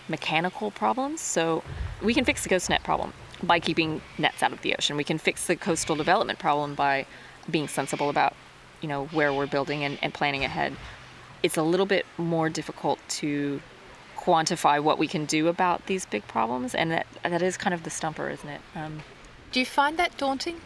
mechanical 0.09 0.71
problems, 0.71 1.21
so 1.21 1.63
we 2.03 2.15
can 2.15 2.25
fix 2.25 2.43
the 2.45 2.49
ghost 2.49 2.71
net 2.71 2.83
problem 2.83 3.13
by 3.43 3.61
keeping 3.61 4.01
nets 4.19 4.43
out 4.43 4.53
of 4.53 4.63
the 4.63 4.75
ocean. 4.75 4.97
We 4.97 5.05
can 5.05 5.19
fix 5.19 5.47
the 5.47 5.57
coastal 5.57 5.97
development 5.97 6.39
problem 6.39 6.75
by 6.75 7.07
being 7.51 7.69
sensible 7.69 8.09
about, 8.11 8.35
you 8.81 8.89
know, 8.89 9.07
where 9.07 9.33
we're 9.33 9.47
building 9.47 9.85
and, 9.85 9.99
and 10.03 10.15
planning 10.15 10.45
ahead. 10.45 10.75
it's 11.43 11.57
a 11.57 11.63
little 11.63 11.87
bit 11.87 12.07
more 12.19 12.49
difficult 12.49 12.99
to 13.09 13.61
quantify 14.17 14.83
what 14.83 14.99
we 14.99 15.07
can 15.07 15.25
do 15.25 15.49
about 15.49 15.87
these 15.87 16.05
big 16.07 16.27
problems, 16.29 16.75
and 16.75 16.91
that 16.91 17.07
that 17.23 17.43
is 17.43 17.57
kind 17.57 17.73
of 17.73 17.85
the 17.85 17.91
stumper, 17.91 18.29
isn't 18.29 18.49
it? 18.49 18.61
Um, 18.75 19.01
Do 19.53 19.61
you 19.61 19.67
find 19.67 19.97
that 19.99 20.17
daunting? 20.19 20.61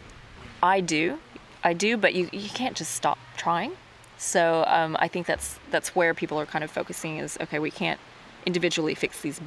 I 0.61 0.81
do, 0.81 1.19
I 1.63 1.73
do, 1.73 1.97
but 1.97 2.13
you, 2.13 2.29
you 2.31 2.49
can't 2.49 2.75
just 2.75 2.93
stop 2.93 3.17
trying. 3.37 3.73
So 4.17 4.63
um, 4.67 4.97
I 4.99 5.07
think 5.07 5.27
that's 5.27 5.59
that's 5.71 5.95
where 5.95 6.13
people 6.13 6.39
are 6.39 6.45
kind 6.45 6.63
of 6.63 6.71
focusing 6.71 7.17
is 7.17 7.37
okay, 7.41 7.59
we 7.59 7.71
can't 7.71 7.99
individually 8.45 8.95
fix 8.95 9.21
these 9.21 9.41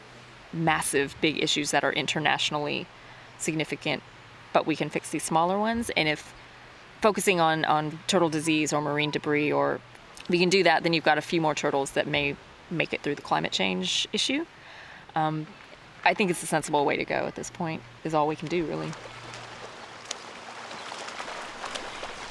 massive 0.52 1.14
big 1.21 1.42
issues 1.42 1.71
that 1.73 1.85
are 1.85 1.92
internationally 1.92 2.87
significant, 3.38 4.02
but 4.52 4.66
we 4.66 4.75
can 4.75 4.88
fix 4.88 5.11
these 5.11 5.23
smaller 5.23 5.59
ones. 5.59 5.90
And 5.97 6.09
if 6.09 6.35
focusing 7.00 7.40
on 7.40 7.64
on 7.64 7.99
turtle 8.07 8.28
disease 8.28 8.73
or 8.73 8.81
marine 8.81 9.11
debris, 9.11 9.52
or 9.52 9.81
we 10.28 10.38
can 10.38 10.49
do 10.49 10.62
that, 10.62 10.83
then 10.83 10.93
you've 10.93 11.05
got 11.05 11.19
a 11.19 11.23
few 11.23 11.40
more 11.40 11.55
turtles 11.55 11.93
that 11.93 12.07
may 12.07 12.37
make 12.71 12.93
it 12.93 13.02
through 13.02 13.14
the 13.14 13.23
climate 13.23 13.52
change 13.52 14.07
issue. 14.12 14.45
Um, 15.14 15.47
I 16.05 16.14
think 16.14 16.31
it's 16.31 16.43
a 16.43 16.47
sensible 16.47 16.85
way 16.85 16.97
to 16.97 17.05
go 17.05 17.26
at 17.26 17.35
this 17.35 17.50
point. 17.50 17.83
Is 18.05 18.14
all 18.14 18.26
we 18.26 18.37
can 18.37 18.49
do 18.49 18.64
really. 18.64 18.90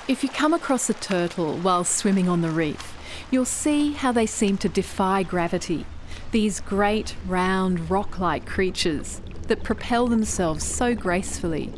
If 0.07 0.23
you 0.23 0.29
come 0.29 0.53
across 0.53 0.89
a 0.89 0.93
turtle 0.93 1.57
while 1.57 1.83
swimming 1.83 2.29
on 2.29 2.41
the 2.41 2.49
reef, 2.49 2.95
you'll 3.29 3.43
see 3.43 3.91
how 3.91 4.13
they 4.13 4.25
seem 4.25 4.57
to 4.59 4.69
defy 4.69 5.23
gravity. 5.23 5.85
These 6.31 6.61
great, 6.61 7.15
round, 7.25 7.89
rock 7.89 8.17
like 8.17 8.45
creatures 8.45 9.21
that 9.47 9.63
propel 9.63 10.07
themselves 10.07 10.63
so 10.63 10.95
gracefully. 10.95 11.73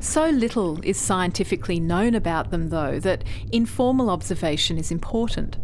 So 0.00 0.28
little 0.30 0.80
is 0.84 0.96
scientifically 0.96 1.80
known 1.80 2.14
about 2.14 2.50
them, 2.50 2.68
though, 2.68 3.00
that 3.00 3.24
informal 3.52 4.10
observation 4.10 4.78
is 4.78 4.90
important. 4.90 5.58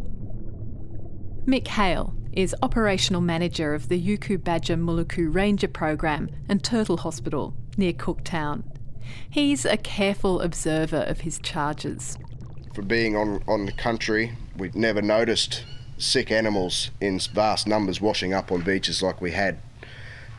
Mick 1.46 1.68
Hale 1.68 2.14
is 2.32 2.54
operational 2.62 3.20
manager 3.20 3.74
of 3.74 3.88
the 3.88 4.00
Yuku 4.00 4.42
Baja 4.42 4.74
Muliku 4.74 5.32
Ranger 5.32 5.68
Program 5.68 6.28
and 6.48 6.64
Turtle 6.64 6.98
Hospital 6.98 7.54
near 7.76 7.92
Cooktown. 7.92 8.64
He's 9.30 9.64
a 9.64 9.76
careful 9.76 10.40
observer 10.40 11.04
of 11.06 11.20
his 11.20 11.38
charges. 11.38 12.18
For 12.74 12.82
being 12.82 13.16
on, 13.16 13.42
on 13.46 13.66
the 13.66 13.72
country, 13.72 14.32
we'd 14.56 14.74
never 14.74 15.00
noticed 15.00 15.64
sick 15.96 16.32
animals 16.32 16.90
in 17.00 17.20
vast 17.20 17.68
numbers 17.68 18.00
washing 18.00 18.32
up 18.32 18.50
on 18.50 18.62
beaches 18.62 19.00
like 19.00 19.20
we 19.20 19.30
had. 19.30 19.58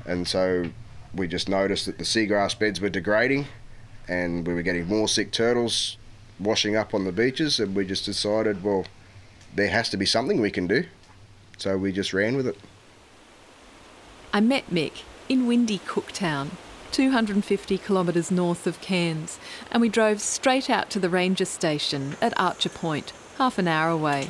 And 0.06 0.28
so 0.28 0.72
we 1.14 1.28
just 1.30 1.48
noticed 1.48 1.86
that 1.86 1.98
the 1.98 2.04
seagrass 2.04 2.60
beds 2.60 2.82
were 2.82 2.90
degrading 2.90 3.48
and 4.08 4.46
we 4.48 4.54
were 4.54 4.62
getting 4.62 4.88
more 4.88 5.08
sick 5.08 5.32
turtles 5.32 5.98
washing 6.40 6.76
up 6.76 6.94
on 6.94 7.06
the 7.06 7.12
beaches. 7.12 7.60
And 7.60 7.76
we 7.76 7.86
just 7.86 8.06
decided, 8.06 8.64
well, 8.64 8.86
there 9.54 9.70
has 9.70 9.90
to 9.90 9.98
be 9.98 10.06
something 10.06 10.42
we 10.42 10.52
can 10.52 10.68
do. 10.68 10.86
So 11.58 11.78
we 11.78 11.92
just 11.92 12.14
ran 12.14 12.36
with 12.36 12.48
it. 12.48 12.58
I 14.34 14.42
met 14.42 14.70
Mick 14.70 15.04
in 15.30 15.48
windy 15.48 15.80
Cooktown, 15.80 16.50
250 16.92 17.78
kilometres 17.78 18.30
north 18.30 18.68
of 18.68 18.82
Cairns, 18.82 19.40
and 19.72 19.82
we 19.82 19.90
drove 19.90 20.20
straight 20.20 20.70
out 20.70 20.90
to 20.90 21.00
the 21.00 21.10
ranger 21.10 21.46
station 21.46 22.18
at 22.22 22.38
Archer 22.38 22.70
Point, 22.70 23.14
half 23.38 23.58
an 23.58 23.68
hour 23.68 23.90
away. 23.90 24.28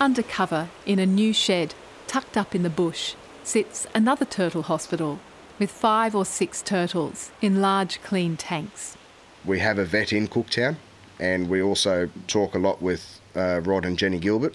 Undercover, 0.00 0.68
in 0.86 0.98
a 0.98 1.06
new 1.06 1.32
shed, 1.32 1.74
tucked 2.06 2.36
up 2.36 2.54
in 2.54 2.62
the 2.62 2.70
bush, 2.70 3.14
sits 3.42 3.86
another 3.94 4.24
turtle 4.24 4.62
hospital 4.62 5.18
with 5.58 5.70
five 5.70 6.14
or 6.14 6.24
six 6.24 6.62
turtles 6.62 7.30
in 7.40 7.60
large 7.60 8.02
clean 8.02 8.36
tanks. 8.36 8.96
We 9.44 9.58
have 9.60 9.78
a 9.78 9.84
vet 9.84 10.12
in 10.12 10.28
Cooktown 10.28 10.76
and 11.18 11.48
we 11.48 11.62
also 11.62 12.10
talk 12.26 12.54
a 12.54 12.58
lot 12.58 12.82
with 12.82 13.20
uh, 13.36 13.60
Rod 13.62 13.84
and 13.84 13.98
Jenny 13.98 14.18
Gilbert 14.18 14.54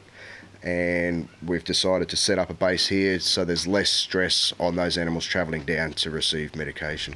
and 0.64 1.30
we've 1.46 1.64
decided 1.64 2.10
to 2.10 2.18
set 2.18 2.38
up 2.38 2.50
a 2.50 2.54
base 2.54 2.88
here 2.88 3.20
so 3.20 3.46
there's 3.46 3.66
less 3.66 3.90
stress 3.90 4.54
on 4.60 4.76
those 4.76 4.98
animals 4.98 5.26
travelling 5.26 5.64
down 5.64 5.94
to 5.94 6.10
receive 6.10 6.56
medication. 6.56 7.16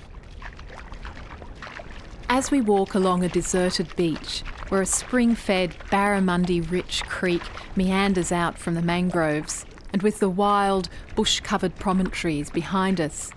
As 2.29 2.49
we 2.51 2.61
walk 2.61 2.95
along 2.95 3.23
a 3.23 3.29
deserted 3.29 3.93
beach 3.95 4.43
where 4.69 4.81
a 4.81 4.85
spring 4.87 5.35
fed 5.35 5.75
barramundi 5.91 6.59
rich 6.71 7.03
creek 7.03 7.43
meanders 7.75 8.31
out 8.31 8.57
from 8.57 8.73
the 8.73 8.81
mangroves, 8.81 9.65
and 9.91 10.01
with 10.01 10.19
the 10.19 10.29
wild, 10.29 10.89
bush 11.15 11.39
covered 11.41 11.75
promontories 11.75 12.49
behind 12.49 12.99
us, 12.99 13.31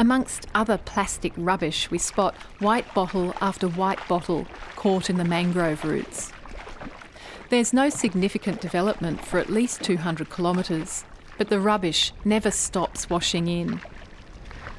amongst 0.00 0.46
other 0.54 0.78
plastic 0.78 1.30
rubbish, 1.36 1.90
we 1.90 1.98
spot 1.98 2.34
white 2.58 2.92
bottle 2.94 3.34
after 3.42 3.68
white 3.68 4.00
bottle 4.08 4.46
caught 4.74 5.10
in 5.10 5.18
the 5.18 5.24
mangrove 5.24 5.84
roots. 5.84 6.32
There's 7.50 7.74
no 7.74 7.90
significant 7.90 8.62
development 8.62 9.22
for 9.22 9.38
at 9.38 9.50
least 9.50 9.82
200 9.82 10.30
kilometres, 10.30 11.04
but 11.36 11.50
the 11.50 11.60
rubbish 11.60 12.14
never 12.24 12.50
stops 12.50 13.10
washing 13.10 13.46
in. 13.46 13.78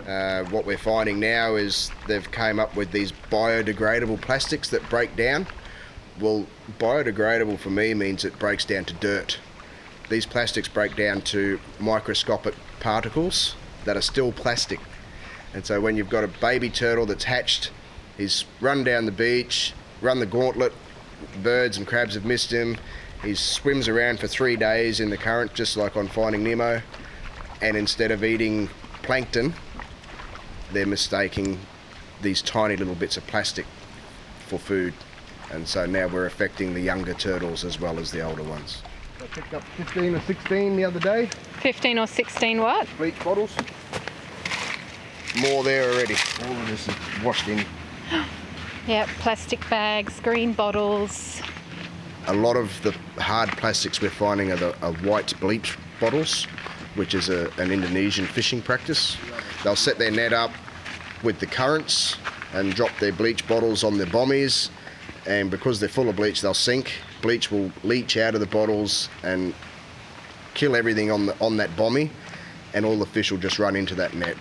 Uh, 0.07 0.43
what 0.45 0.65
we're 0.65 0.75
finding 0.75 1.19
now 1.19 1.53
is 1.53 1.91
they've 2.07 2.31
came 2.31 2.59
up 2.59 2.75
with 2.75 2.91
these 2.91 3.11
biodegradable 3.29 4.19
plastics 4.21 4.69
that 4.69 4.89
break 4.89 5.15
down. 5.15 5.45
Well, 6.19 6.47
biodegradable 6.79 7.59
for 7.59 7.69
me 7.69 7.93
means 7.93 8.25
it 8.25 8.39
breaks 8.39 8.65
down 8.65 8.85
to 8.85 8.93
dirt. 8.95 9.37
These 10.09 10.25
plastics 10.25 10.67
break 10.67 10.95
down 10.95 11.21
to 11.21 11.59
microscopic 11.79 12.55
particles 12.79 13.55
that 13.85 13.95
are 13.95 14.01
still 14.01 14.31
plastic. 14.31 14.79
And 15.53 15.65
so 15.65 15.81
when 15.81 15.98
you've 15.98 16.10
got 16.10 16.24
a 16.24 16.27
baby 16.27 16.70
turtle 16.70 17.05
that's 17.05 17.24
hatched, 17.24 17.72
he's 18.17 18.46
run 18.60 18.84
down 18.84 19.05
the 19.05 19.12
beach, 19.12 19.74
run 20.01 20.20
the 20.20 20.25
gauntlet, 20.25 20.74
birds 21.43 21.77
and 21.77 21.86
crabs 21.86 22.15
have 22.15 22.25
missed 22.25 22.51
him. 22.51 22.77
He 23.22 23.36
swims 23.36 23.88
around 23.88 24.20
for 24.20 24.27
three 24.27 24.55
days 24.55 25.00
in 25.00 25.10
the 25.10 25.17
current, 25.17 25.53
just 25.53 25.77
like 25.77 25.96
on 25.96 26.08
Finding 26.08 26.43
Nemo. 26.43 26.81
And 27.62 27.77
instead 27.77 28.12
of 28.12 28.24
eating 28.24 28.70
plankton, 29.03 29.53
they're 30.72 30.88
mistaking 30.88 31.60
these 32.22 32.41
tiny 32.41 32.75
little 32.75 32.96
bits 32.96 33.17
of 33.17 33.27
plastic 33.27 33.65
for 34.48 34.58
food. 34.58 34.93
And 35.51 35.67
so 35.67 35.86
now 35.86 36.08
we're 36.08 36.25
affecting 36.25 36.74
the 36.74 36.79
younger 36.79 37.13
turtles 37.13 37.65
as 37.65 37.79
well 37.79 38.00
as 38.00 38.10
the 38.12 38.22
older 38.22 38.43
ones. 38.43 38.81
I 39.22 39.25
picked 39.27 39.53
up 39.53 39.63
15 39.77 40.15
or 40.15 40.22
16 40.22 40.75
the 40.75 40.86
other 40.86 41.00
day, 41.00 41.27
15 41.62 42.00
or 42.00 42.08
16 42.08 42.60
what? 42.60 42.88
bleach 42.98 43.24
bottles. 43.24 43.51
More 45.39 45.63
there 45.63 45.91
already. 45.91 46.15
All 46.43 46.51
of 46.51 46.67
this 46.67 46.88
is 46.88 46.95
washed 47.23 47.47
in. 47.47 47.65
Yep, 48.88 49.07
plastic 49.19 49.67
bags, 49.69 50.19
green 50.19 50.53
bottles. 50.53 51.41
A 52.27 52.33
lot 52.33 52.55
of 52.55 52.71
the 52.83 52.91
hard 53.21 53.50
plastics 53.51 54.01
we're 54.01 54.09
finding 54.09 54.51
are 54.51 54.57
the 54.57 54.75
are 54.81 54.93
white 54.93 55.33
bleach 55.39 55.77
bottles, 56.00 56.45
which 56.95 57.13
is 57.13 57.29
a, 57.29 57.50
an 57.57 57.71
Indonesian 57.71 58.25
fishing 58.25 58.61
practice. 58.61 59.17
They'll 59.63 59.75
set 59.75 59.97
their 59.97 60.11
net 60.11 60.33
up 60.33 60.51
with 61.23 61.39
the 61.39 61.45
currents 61.45 62.17
and 62.53 62.73
drop 62.73 62.91
their 63.00 63.13
bleach 63.13 63.47
bottles 63.47 63.83
on 63.83 63.97
their 63.97 64.07
bommies, 64.07 64.69
and 65.25 65.50
because 65.50 65.79
they're 65.79 65.89
full 65.89 66.09
of 66.09 66.15
bleach, 66.17 66.41
they'll 66.41 66.53
sink. 66.53 66.91
Bleach 67.21 67.51
will 67.51 67.71
leach 67.83 68.17
out 68.17 68.33
of 68.33 68.41
the 68.41 68.47
bottles 68.47 69.07
and 69.23 69.53
kill 70.53 70.75
everything 70.75 71.11
on 71.11 71.27
the 71.27 71.39
on 71.39 71.55
that 71.57 71.73
bommy, 71.77 72.09
and 72.73 72.85
all 72.85 72.97
the 72.97 73.05
fish 73.05 73.31
will 73.31 73.39
just 73.39 73.59
run 73.59 73.75
into 73.75 73.95
that 73.95 74.13
net. 74.13 74.35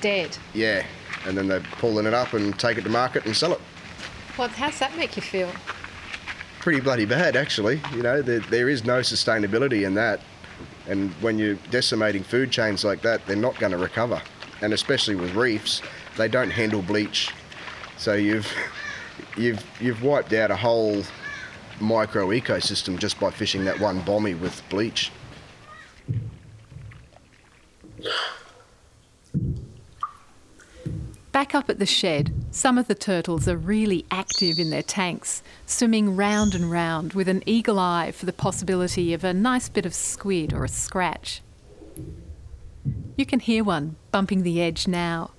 Dead. 0.00 0.36
Yeah, 0.54 0.84
and 1.26 1.36
then 1.36 1.48
they're 1.48 1.60
pulling 1.60 2.06
it 2.06 2.14
up 2.14 2.32
and 2.32 2.58
take 2.58 2.78
it 2.78 2.82
to 2.82 2.90
market 2.90 3.24
and 3.26 3.36
sell 3.36 3.52
it. 3.52 3.60
Well, 4.38 4.48
how's 4.48 4.78
that 4.78 4.96
make 4.96 5.16
you 5.16 5.22
feel? 5.22 5.50
pretty 6.68 6.80
bloody 6.80 7.06
bad, 7.06 7.34
actually. 7.34 7.80
You 7.94 8.02
know, 8.02 8.20
there, 8.20 8.40
there 8.40 8.68
is 8.68 8.84
no 8.84 9.00
sustainability 9.00 9.86
in 9.86 9.94
that. 9.94 10.20
And 10.86 11.10
when 11.22 11.38
you're 11.38 11.54
decimating 11.70 12.22
food 12.22 12.50
chains 12.50 12.84
like 12.84 13.00
that, 13.00 13.26
they're 13.26 13.36
not 13.36 13.58
going 13.58 13.72
to 13.72 13.78
recover. 13.78 14.20
And 14.60 14.74
especially 14.74 15.14
with 15.14 15.34
reefs, 15.34 15.80
they 16.18 16.28
don't 16.28 16.50
handle 16.50 16.82
bleach. 16.82 17.32
So 17.96 18.12
you've, 18.12 18.52
you've, 19.38 19.64
you've 19.80 20.02
wiped 20.02 20.34
out 20.34 20.50
a 20.50 20.56
whole 20.56 21.04
micro 21.80 22.28
ecosystem 22.28 22.98
just 22.98 23.18
by 23.18 23.30
fishing 23.30 23.64
that 23.64 23.80
one 23.80 24.00
bommy 24.02 24.34
with 24.34 24.62
bleach. 24.68 25.10
Back 31.38 31.54
up 31.54 31.70
at 31.70 31.78
the 31.78 31.86
shed, 31.86 32.34
some 32.50 32.78
of 32.78 32.88
the 32.88 32.96
turtles 32.96 33.46
are 33.46 33.56
really 33.56 34.04
active 34.10 34.58
in 34.58 34.70
their 34.70 34.82
tanks, 34.82 35.40
swimming 35.66 36.16
round 36.16 36.52
and 36.52 36.68
round 36.68 37.12
with 37.12 37.28
an 37.28 37.44
eagle 37.46 37.78
eye 37.78 38.10
for 38.10 38.26
the 38.26 38.32
possibility 38.32 39.14
of 39.14 39.22
a 39.22 39.32
nice 39.32 39.68
bit 39.68 39.86
of 39.86 39.94
squid 39.94 40.52
or 40.52 40.64
a 40.64 40.68
scratch. 40.68 41.40
You 43.14 43.24
can 43.24 43.38
hear 43.38 43.62
one 43.62 43.94
bumping 44.10 44.42
the 44.42 44.60
edge 44.60 44.88
now. 44.88 45.30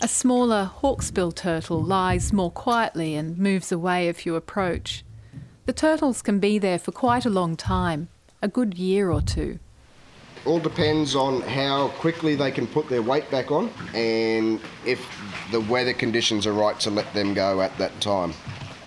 A 0.00 0.08
smaller 0.08 0.70
hawksbill 0.80 1.34
turtle 1.34 1.82
lies 1.82 2.32
more 2.32 2.50
quietly 2.50 3.14
and 3.14 3.36
moves 3.36 3.70
away 3.70 4.08
if 4.08 4.24
you 4.24 4.36
approach. 4.36 5.04
The 5.66 5.74
turtles 5.74 6.22
can 6.22 6.38
be 6.38 6.58
there 6.58 6.78
for 6.78 6.92
quite 6.92 7.26
a 7.26 7.30
long 7.38 7.58
time, 7.58 8.08
a 8.40 8.48
good 8.48 8.78
year 8.78 9.10
or 9.10 9.20
two. 9.20 9.58
All 10.46 10.58
depends 10.58 11.14
on 11.14 11.40
how 11.42 11.88
quickly 11.98 12.34
they 12.34 12.50
can 12.50 12.66
put 12.66 12.88
their 12.88 13.02
weight 13.02 13.30
back 13.30 13.50
on 13.50 13.70
and 13.94 14.60
if 14.84 15.06
the 15.50 15.60
weather 15.62 15.92
conditions 15.92 16.46
are 16.46 16.52
right 16.52 16.78
to 16.80 16.90
let 16.90 17.12
them 17.14 17.34
go 17.34 17.60
at 17.60 17.76
that 17.78 17.98
time. 18.00 18.32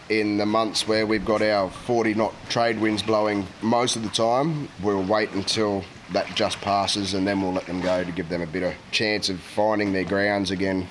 in 0.10 0.38
the 0.38 0.46
months 0.46 0.88
where 0.88 1.06
we've 1.06 1.26
got 1.26 1.42
our 1.42 1.70
40 1.70 2.14
knot 2.14 2.34
trade 2.48 2.80
winds 2.80 3.04
blowing 3.04 3.46
most 3.62 3.98
of 3.98 4.04
the 4.04 4.10
time, 4.10 4.70
we'll 4.82 5.04
wait 5.04 5.30
until 5.32 5.84
that 6.14 6.34
just 6.34 6.62
passes 6.62 7.14
and 7.14 7.28
then 7.28 7.42
we'll 7.42 7.52
let 7.52 7.66
them 7.66 7.82
go 7.82 8.04
to 8.04 8.12
give 8.12 8.30
them 8.30 8.42
a 8.42 8.48
bit 8.48 8.64
of 8.64 8.74
chance 8.92 9.28
of 9.30 9.40
finding 9.40 9.92
their 9.92 10.06
grounds 10.06 10.52
again. 10.52 10.88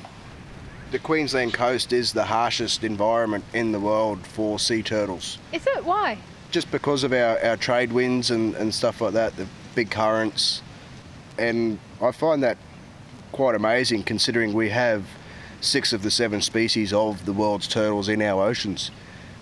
The 0.91 0.99
Queensland 0.99 1.55
coast 1.55 1.93
is 1.93 2.13
the 2.13 2.25
harshest 2.25 2.85
environment 2.85 3.45
in 3.55 3.73
the 3.73 3.81
world 3.81 4.25
for 4.27 4.59
sea 4.59 4.83
turtles. 4.83 5.39
Is 5.53 5.67
it? 5.67 5.85
Why? 5.85 6.19
Just 6.51 6.71
because 6.71 7.03
of 7.03 7.13
our, 7.13 7.43
our 7.43 7.57
trade 7.57 7.93
winds 7.93 8.31
and, 8.31 8.55
and 8.55 8.73
stuff 8.73 9.01
like 9.01 9.15
that, 9.15 9.35
the 9.37 9.47
big 9.77 9.91
currents. 9.91 10.63
And 11.39 11.79
I 12.03 12.11
find 12.11 12.43
that 12.43 12.59
quite 13.31 13.55
amazing 13.55 14.03
considering 14.03 14.55
we 14.55 14.71
have 14.71 15.07
six 15.61 15.93
of 15.93 16.03
the 16.03 16.11
seven 16.11 16.41
species 16.41 16.93
of 16.93 17.25
the 17.27 17.33
world's 17.33 17.69
turtles 17.69 18.09
in 18.09 18.21
our 18.23 18.43
oceans. 18.43 18.91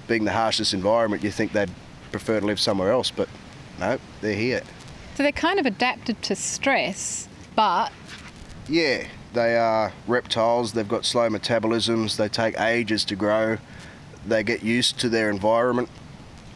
Being 0.07 0.25
the 0.25 0.33
harshest 0.33 0.75
environment, 0.75 1.25
you 1.25 1.31
think 1.31 1.53
they'd 1.53 1.71
prefer 2.11 2.41
to 2.41 2.47
live 2.47 2.61
somewhere 2.61 2.91
else, 2.91 3.11
but 3.11 3.29
no, 3.79 3.99
they're 4.21 4.35
here. 4.35 4.63
So 5.15 5.23
they're 5.23 5.33
kind 5.33 5.59
of 5.59 5.67
adapted 5.67 6.21
to 6.23 6.37
stress, 6.37 7.29
but 7.55 7.91
Yeah, 8.69 9.07
they 9.33 9.57
are 9.57 9.93
reptiles, 10.07 10.73
they've 10.73 10.89
got 10.89 11.05
slow 11.05 11.29
metabolisms, 11.29 12.17
they 12.17 12.29
take 12.29 12.59
ages 12.59 13.05
to 13.07 13.17
grow, 13.17 13.59
they 14.27 14.43
get 14.43 14.63
used 14.63 14.99
to 15.01 15.09
their 15.09 15.31
environment 15.31 15.89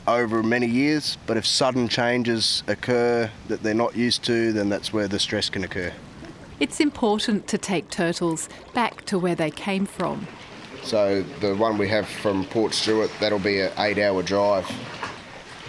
over 0.09 0.43
many 0.43 0.67
years, 0.67 1.19
but 1.27 1.37
if 1.37 1.45
sudden 1.47 1.89
changes 1.89 2.63
occur 2.67 3.31
that 3.49 3.63
they're 3.63 3.75
not 3.75 3.95
used 3.97 4.25
to, 4.25 4.53
then 4.53 4.69
that's 4.69 4.93
where 4.93 5.07
the 5.09 5.19
stress 5.19 5.51
can 5.51 5.65
occur. 5.65 5.93
it's 6.61 6.81
important 6.81 7.47
to 7.47 7.57
take 7.59 7.89
turtles 7.91 8.49
back 8.75 9.05
to 9.05 9.19
where 9.19 9.35
they 9.37 9.51
came 9.51 9.87
from. 9.87 10.27
So 10.83 11.23
the 11.41 11.55
one 11.55 11.79
we 11.79 11.89
have 11.89 12.09
from 12.09 12.45
Port 12.47 12.75
Stewart, 12.75 13.11
that'll 13.21 13.39
be 13.39 13.61
an 13.61 13.71
eight-hour 13.79 14.23
drive. 14.23 14.67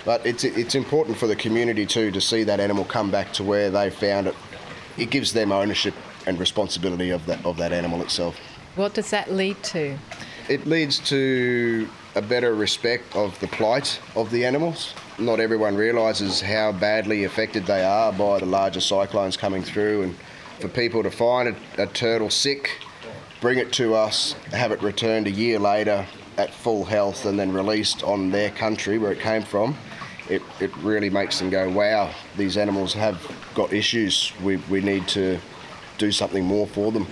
But 0.05 0.25
it's 0.25 0.43
it's 0.43 0.75
important 0.75 1.17
for 1.17 1.27
the 1.27 1.35
community 1.35 1.85
too 1.85 2.09
to 2.11 2.21
see 2.21 2.43
that 2.45 2.59
animal 2.59 2.85
come 2.85 3.11
back 3.11 3.33
to 3.33 3.43
where 3.43 3.69
they 3.69 3.89
found 3.91 4.27
it. 4.27 4.35
It 4.97 5.09
gives 5.11 5.33
them 5.33 5.51
ownership 5.51 5.93
and 6.25 6.39
responsibility 6.39 7.09
of 7.11 7.25
that 7.25 7.45
of 7.45 7.57
that 7.57 7.71
animal 7.73 8.01
itself. 8.01 8.35
What 8.75 8.93
does 8.93 9.09
that 9.09 9.31
lead 9.31 9.61
to? 9.73 9.97
It 10.47 10.65
leads 10.65 10.99
to 11.09 11.87
a 12.15 12.21
better 12.21 12.53
respect 12.53 13.15
of 13.15 13.39
the 13.39 13.47
plight 13.47 13.99
of 14.15 14.31
the 14.31 14.45
animals. 14.45 14.93
Not 15.17 15.39
everyone 15.39 15.75
realises 15.75 16.41
how 16.41 16.71
badly 16.71 17.23
affected 17.23 17.65
they 17.65 17.83
are 17.83 18.11
by 18.11 18.39
the 18.39 18.45
larger 18.45 18.81
cyclones 18.81 19.37
coming 19.37 19.63
through, 19.63 20.03
and 20.03 20.15
for 20.59 20.67
people 20.67 21.03
to 21.03 21.11
find 21.11 21.49
a, 21.49 21.83
a 21.83 21.87
turtle 21.87 22.29
sick, 22.29 22.81
bring 23.41 23.59
it 23.59 23.71
to 23.73 23.93
us, 23.95 24.33
have 24.51 24.71
it 24.71 24.81
returned 24.81 25.27
a 25.27 25.31
year 25.31 25.59
later 25.59 26.05
at 26.37 26.53
full 26.53 26.85
health, 26.85 27.25
and 27.25 27.39
then 27.39 27.51
released 27.51 28.03
on 28.03 28.31
their 28.31 28.49
country 28.49 28.97
where 28.97 29.11
it 29.11 29.19
came 29.19 29.43
from, 29.43 29.75
it, 30.29 30.41
it 30.59 30.75
really 30.77 31.09
makes 31.09 31.39
them 31.39 31.49
go, 31.49 31.69
wow, 31.69 32.13
these 32.37 32.57
animals 32.57 32.93
have 32.93 33.19
got 33.55 33.73
issues. 33.73 34.31
We, 34.43 34.57
we 34.69 34.81
need 34.81 35.07
to 35.09 35.39
do 35.97 36.11
something 36.11 36.45
more 36.45 36.67
for 36.67 36.91
them 36.91 37.07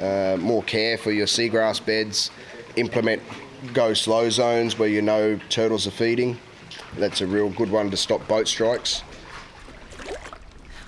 uh, 0.00 0.36
more 0.38 0.62
care 0.62 0.98
for 0.98 1.10
your 1.10 1.26
seagrass 1.26 1.84
beds, 1.84 2.30
implement 2.76 3.22
go 3.74 3.94
slow 3.94 4.30
zones 4.30 4.78
where 4.78 4.88
you 4.88 5.02
know 5.02 5.38
turtles 5.48 5.86
are 5.86 5.92
feeding. 5.92 6.38
That's 6.96 7.20
a 7.20 7.26
real 7.26 7.50
good 7.50 7.70
one 7.70 7.90
to 7.90 7.96
stop 7.96 8.26
boat 8.26 8.48
strikes. 8.48 9.02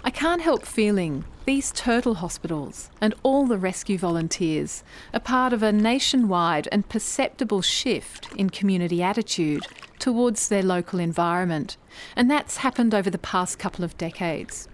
I 0.04 0.10
can't 0.10 0.42
help 0.42 0.64
feeling 0.64 1.24
these 1.44 1.72
turtle 1.72 2.14
hospitals 2.14 2.90
and 3.00 3.14
all 3.22 3.46
the 3.46 3.58
rescue 3.58 3.98
volunteers 3.98 4.82
are 5.12 5.20
part 5.20 5.52
of 5.52 5.62
a 5.62 5.72
nationwide 5.72 6.68
and 6.70 6.88
perceptible 6.88 7.62
shift 7.62 8.28
in 8.34 8.50
community 8.50 9.02
attitude 9.02 9.66
towards 9.98 10.48
their 10.48 10.62
local 10.62 10.98
environment, 10.98 11.76
and 12.14 12.30
that's 12.30 12.58
happened 12.58 12.94
over 12.94 13.10
the 13.10 13.18
past 13.18 13.58
couple 13.58 13.84
of 13.84 13.96
decades. 13.98 14.68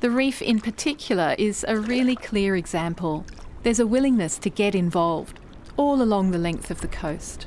The 0.00 0.10
reef, 0.10 0.42
in 0.42 0.60
particular, 0.60 1.34
is 1.38 1.64
a 1.66 1.78
really 1.78 2.16
clear 2.16 2.56
example. 2.56 3.24
There's 3.62 3.80
a 3.80 3.86
willingness 3.86 4.38
to 4.38 4.50
get 4.50 4.74
involved 4.74 5.40
all 5.76 6.02
along 6.02 6.30
the 6.30 6.38
length 6.38 6.70
of 6.70 6.80
the 6.80 6.88
coast. 6.88 7.46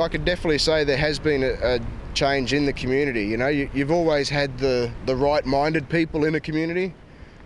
I 0.00 0.08
could 0.08 0.24
definitely 0.24 0.58
say 0.58 0.84
there 0.84 0.96
has 0.96 1.18
been 1.18 1.42
a, 1.42 1.52
a 1.62 1.80
change 2.14 2.52
in 2.52 2.64
the 2.64 2.72
community. 2.72 3.26
You 3.26 3.36
know, 3.36 3.48
you, 3.48 3.68
you've 3.74 3.90
always 3.90 4.28
had 4.28 4.58
the, 4.58 4.90
the 5.06 5.16
right 5.16 5.44
minded 5.44 5.88
people 5.88 6.24
in 6.24 6.34
a 6.34 6.40
community, 6.40 6.94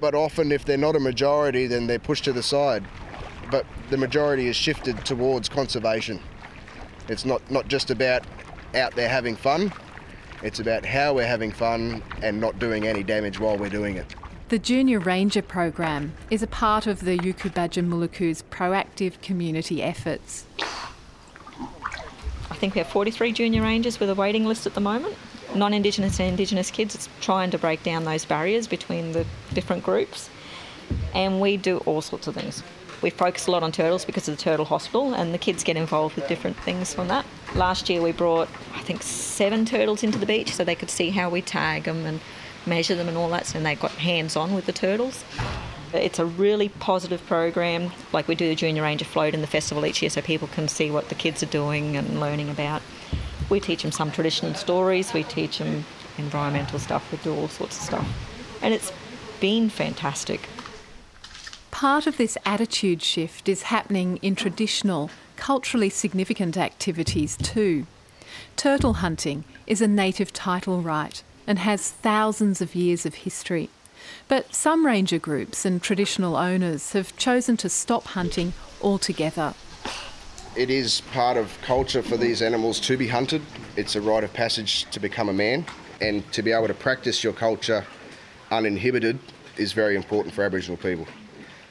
but 0.00 0.14
often 0.14 0.52
if 0.52 0.64
they're 0.64 0.76
not 0.76 0.96
a 0.96 1.00
majority, 1.00 1.66
then 1.66 1.86
they're 1.86 1.98
pushed 1.98 2.24
to 2.24 2.32
the 2.32 2.42
side. 2.42 2.84
But 3.50 3.66
the 3.90 3.96
majority 3.96 4.48
is 4.48 4.56
shifted 4.56 5.04
towards 5.04 5.48
conservation. 5.48 6.20
It's 7.08 7.24
not, 7.24 7.48
not 7.50 7.68
just 7.68 7.90
about 7.90 8.24
out 8.74 8.94
there 8.94 9.08
having 9.08 9.36
fun, 9.36 9.72
it's 10.42 10.60
about 10.60 10.84
how 10.84 11.14
we're 11.14 11.26
having 11.26 11.50
fun 11.50 12.02
and 12.22 12.40
not 12.40 12.58
doing 12.58 12.86
any 12.86 13.02
damage 13.02 13.40
while 13.40 13.56
we're 13.56 13.70
doing 13.70 13.96
it. 13.96 14.14
The 14.48 14.60
Junior 14.60 15.00
Ranger 15.00 15.42
program 15.42 16.12
is 16.30 16.40
a 16.40 16.46
part 16.46 16.86
of 16.86 17.00
the 17.00 17.18
Yuku 17.18 17.52
Baja 17.52 17.82
Muliku's 17.82 18.44
proactive 18.48 19.20
community 19.20 19.82
efforts. 19.82 20.44
I 22.48 22.54
think 22.54 22.76
we 22.76 22.78
have 22.78 22.86
43 22.86 23.32
junior 23.32 23.62
rangers 23.62 23.98
with 23.98 24.08
a 24.08 24.14
waiting 24.14 24.44
list 24.44 24.64
at 24.64 24.74
the 24.74 24.80
moment. 24.80 25.16
Non 25.56 25.74
Indigenous 25.74 26.20
and 26.20 26.28
Indigenous 26.28 26.70
kids, 26.70 26.94
it's 26.94 27.08
trying 27.20 27.50
to 27.50 27.58
break 27.58 27.82
down 27.82 28.04
those 28.04 28.24
barriers 28.24 28.68
between 28.68 29.10
the 29.10 29.26
different 29.52 29.82
groups. 29.82 30.30
And 31.12 31.40
we 31.40 31.56
do 31.56 31.78
all 31.78 32.00
sorts 32.00 32.28
of 32.28 32.36
things. 32.36 32.62
We 33.02 33.10
focus 33.10 33.48
a 33.48 33.50
lot 33.50 33.64
on 33.64 33.72
turtles 33.72 34.04
because 34.04 34.28
of 34.28 34.36
the 34.36 34.42
Turtle 34.42 34.64
Hospital, 34.64 35.12
and 35.12 35.34
the 35.34 35.38
kids 35.38 35.64
get 35.64 35.76
involved 35.76 36.14
with 36.14 36.28
different 36.28 36.56
things 36.58 36.94
from 36.94 37.08
that. 37.08 37.26
Last 37.56 37.90
year, 37.90 38.00
we 38.00 38.12
brought, 38.12 38.48
I 38.74 38.80
think, 38.82 39.02
seven 39.02 39.64
turtles 39.64 40.04
into 40.04 40.18
the 40.18 40.26
beach 40.26 40.54
so 40.54 40.62
they 40.62 40.76
could 40.76 40.88
see 40.88 41.10
how 41.10 41.30
we 41.30 41.42
tag 41.42 41.82
them 41.82 42.06
and 42.06 42.20
measure 42.66 42.94
them 42.94 43.08
and 43.08 43.16
all 43.16 43.28
that, 43.30 43.46
so 43.46 43.60
they 43.60 43.74
got 43.74 43.92
hands 43.92 44.36
on 44.36 44.54
with 44.54 44.66
the 44.66 44.72
turtles. 44.72 45.24
It's 45.92 46.18
a 46.18 46.26
really 46.26 46.68
positive 46.68 47.24
program. 47.26 47.92
Like 48.12 48.28
we 48.28 48.34
do 48.34 48.48
the 48.48 48.54
Junior 48.54 48.82
Ranger 48.82 49.04
float 49.04 49.34
in 49.34 49.40
the 49.40 49.46
festival 49.46 49.86
each 49.86 50.02
year 50.02 50.10
so 50.10 50.20
people 50.20 50.48
can 50.48 50.68
see 50.68 50.90
what 50.90 51.08
the 51.08 51.14
kids 51.14 51.42
are 51.42 51.46
doing 51.46 51.96
and 51.96 52.20
learning 52.20 52.50
about. 52.50 52.82
We 53.48 53.60
teach 53.60 53.82
them 53.82 53.92
some 53.92 54.10
traditional 54.10 54.54
stories, 54.54 55.12
we 55.12 55.22
teach 55.22 55.58
them 55.58 55.84
environmental 56.18 56.78
stuff, 56.78 57.10
we 57.12 57.18
do 57.18 57.34
all 57.34 57.48
sorts 57.48 57.76
of 57.78 57.82
stuff. 57.82 58.08
And 58.60 58.74
it's 58.74 58.92
been 59.40 59.68
fantastic. 59.70 60.48
Part 61.70 62.06
of 62.06 62.16
this 62.16 62.36
attitude 62.44 63.02
shift 63.02 63.48
is 63.48 63.64
happening 63.64 64.16
in 64.22 64.34
traditional, 64.34 65.10
culturally 65.36 65.90
significant 65.90 66.56
activities 66.56 67.36
too. 67.36 67.86
Turtle 68.56 68.94
hunting 68.94 69.44
is 69.66 69.80
a 69.80 69.86
native 69.86 70.32
title 70.32 70.80
right 70.80 71.22
and 71.46 71.58
has 71.58 71.90
thousands 71.90 72.60
of 72.60 72.74
years 72.74 73.06
of 73.06 73.14
history. 73.14 73.70
But 74.28 74.54
some 74.54 74.86
ranger 74.86 75.18
groups 75.18 75.64
and 75.64 75.82
traditional 75.82 76.36
owners 76.36 76.92
have 76.92 77.16
chosen 77.16 77.56
to 77.58 77.68
stop 77.68 78.04
hunting 78.04 78.52
altogether. 78.82 79.54
It 80.56 80.70
is 80.70 81.02
part 81.12 81.36
of 81.36 81.58
culture 81.62 82.02
for 82.02 82.16
these 82.16 82.40
animals 82.40 82.80
to 82.80 82.96
be 82.96 83.08
hunted. 83.08 83.42
It's 83.76 83.94
a 83.94 84.00
rite 84.00 84.24
of 84.24 84.32
passage 84.32 84.90
to 84.90 85.00
become 85.00 85.28
a 85.28 85.32
man, 85.32 85.66
and 86.00 86.30
to 86.32 86.42
be 86.42 86.52
able 86.52 86.68
to 86.68 86.74
practice 86.74 87.22
your 87.22 87.32
culture 87.32 87.84
uninhibited 88.50 89.18
is 89.56 89.72
very 89.72 89.96
important 89.96 90.34
for 90.34 90.44
Aboriginal 90.44 90.76
people. 90.76 91.06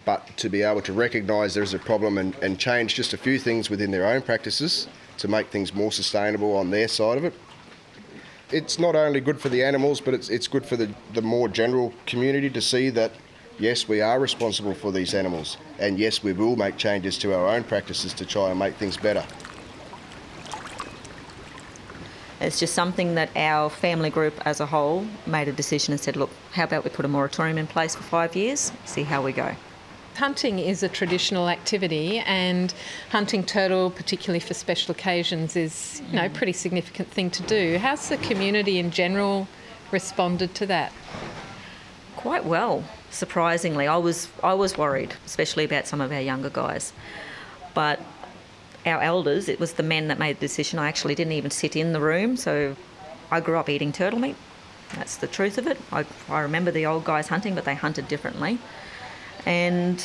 But 0.05 0.37
to 0.37 0.49
be 0.49 0.61
able 0.61 0.81
to 0.83 0.93
recognise 0.93 1.55
there's 1.55 1.73
a 1.73 1.79
problem 1.79 2.17
and, 2.17 2.35
and 2.43 2.59
change 2.59 2.95
just 2.95 3.13
a 3.13 3.17
few 3.17 3.39
things 3.39 3.69
within 3.69 3.91
their 3.91 4.05
own 4.05 4.21
practices 4.21 4.87
to 5.17 5.27
make 5.27 5.47
things 5.47 5.73
more 5.73 5.91
sustainable 5.91 6.55
on 6.55 6.69
their 6.69 6.87
side 6.87 7.17
of 7.17 7.23
it, 7.23 7.33
it's 8.51 8.79
not 8.79 8.95
only 8.95 9.19
good 9.19 9.39
for 9.39 9.49
the 9.49 9.63
animals, 9.63 10.01
but 10.01 10.13
it's, 10.13 10.29
it's 10.29 10.47
good 10.47 10.65
for 10.65 10.75
the, 10.75 10.93
the 11.13 11.21
more 11.21 11.47
general 11.47 11.93
community 12.05 12.49
to 12.49 12.61
see 12.61 12.89
that 12.91 13.11
yes, 13.57 13.87
we 13.87 14.01
are 14.01 14.19
responsible 14.19 14.73
for 14.73 14.91
these 14.91 15.13
animals, 15.13 15.57
and 15.79 15.97
yes, 15.97 16.23
we 16.23 16.33
will 16.33 16.55
make 16.55 16.77
changes 16.77 17.17
to 17.19 17.33
our 17.33 17.47
own 17.47 17.63
practices 17.63 18.13
to 18.13 18.25
try 18.25 18.49
and 18.49 18.59
make 18.59 18.75
things 18.75 18.97
better. 18.97 19.25
It's 22.41 22.59
just 22.59 22.73
something 22.73 23.15
that 23.15 23.29
our 23.35 23.69
family 23.69 24.09
group 24.09 24.33
as 24.45 24.59
a 24.59 24.65
whole 24.65 25.05
made 25.25 25.47
a 25.47 25.53
decision 25.53 25.93
and 25.93 25.99
said, 25.99 26.17
look, 26.17 26.29
how 26.51 26.65
about 26.65 26.83
we 26.83 26.89
put 26.89 27.05
a 27.05 27.07
moratorium 27.07 27.57
in 27.57 27.65
place 27.65 27.95
for 27.95 28.03
five 28.03 28.35
years, 28.35 28.71
see 28.83 29.03
how 29.03 29.21
we 29.23 29.31
go. 29.31 29.55
Hunting 30.15 30.59
is 30.59 30.81
a 30.81 30.87
traditional 30.87 31.49
activity, 31.49 32.19
and 32.19 32.73
hunting 33.09 33.43
turtle, 33.43 33.89
particularly 33.89 34.39
for 34.39 34.53
special 34.53 34.91
occasions, 34.91 35.57
is 35.57 36.01
you 36.09 36.15
know 36.15 36.25
a 36.25 36.29
pretty 36.29 36.53
significant 36.53 37.09
thing 37.09 37.29
to 37.31 37.43
do. 37.43 37.77
How's 37.77 38.07
the 38.07 38.17
community 38.17 38.79
in 38.79 38.91
general 38.91 39.47
responded 39.91 40.55
to 40.55 40.65
that? 40.67 40.93
Quite 42.15 42.45
well, 42.45 42.85
surprisingly. 43.11 43.87
I 43.87 43.97
was 43.97 44.29
I 44.41 44.53
was 44.53 44.77
worried, 44.77 45.13
especially 45.25 45.65
about 45.65 45.85
some 45.85 45.99
of 45.99 46.11
our 46.13 46.21
younger 46.21 46.49
guys. 46.49 46.93
But 47.73 47.99
our 48.85 49.01
elders, 49.01 49.49
it 49.49 49.59
was 49.59 49.73
the 49.73 49.83
men 49.83 50.07
that 50.07 50.17
made 50.17 50.37
the 50.37 50.47
decision. 50.47 50.79
I 50.79 50.87
actually 50.87 51.15
didn't 51.15 51.33
even 51.33 51.51
sit 51.51 51.75
in 51.75 51.91
the 51.91 51.99
room, 51.99 52.37
so 52.37 52.77
I 53.29 53.41
grew 53.41 53.57
up 53.57 53.67
eating 53.67 53.91
turtle 53.91 54.19
meat. 54.19 54.37
That's 54.95 55.17
the 55.17 55.27
truth 55.27 55.57
of 55.57 55.67
it. 55.67 55.77
I, 55.91 56.05
I 56.29 56.39
remember 56.41 56.71
the 56.71 56.85
old 56.85 57.03
guys 57.03 57.27
hunting, 57.27 57.53
but 57.53 57.65
they 57.65 57.75
hunted 57.75 58.07
differently. 58.07 58.59
And 59.45 60.03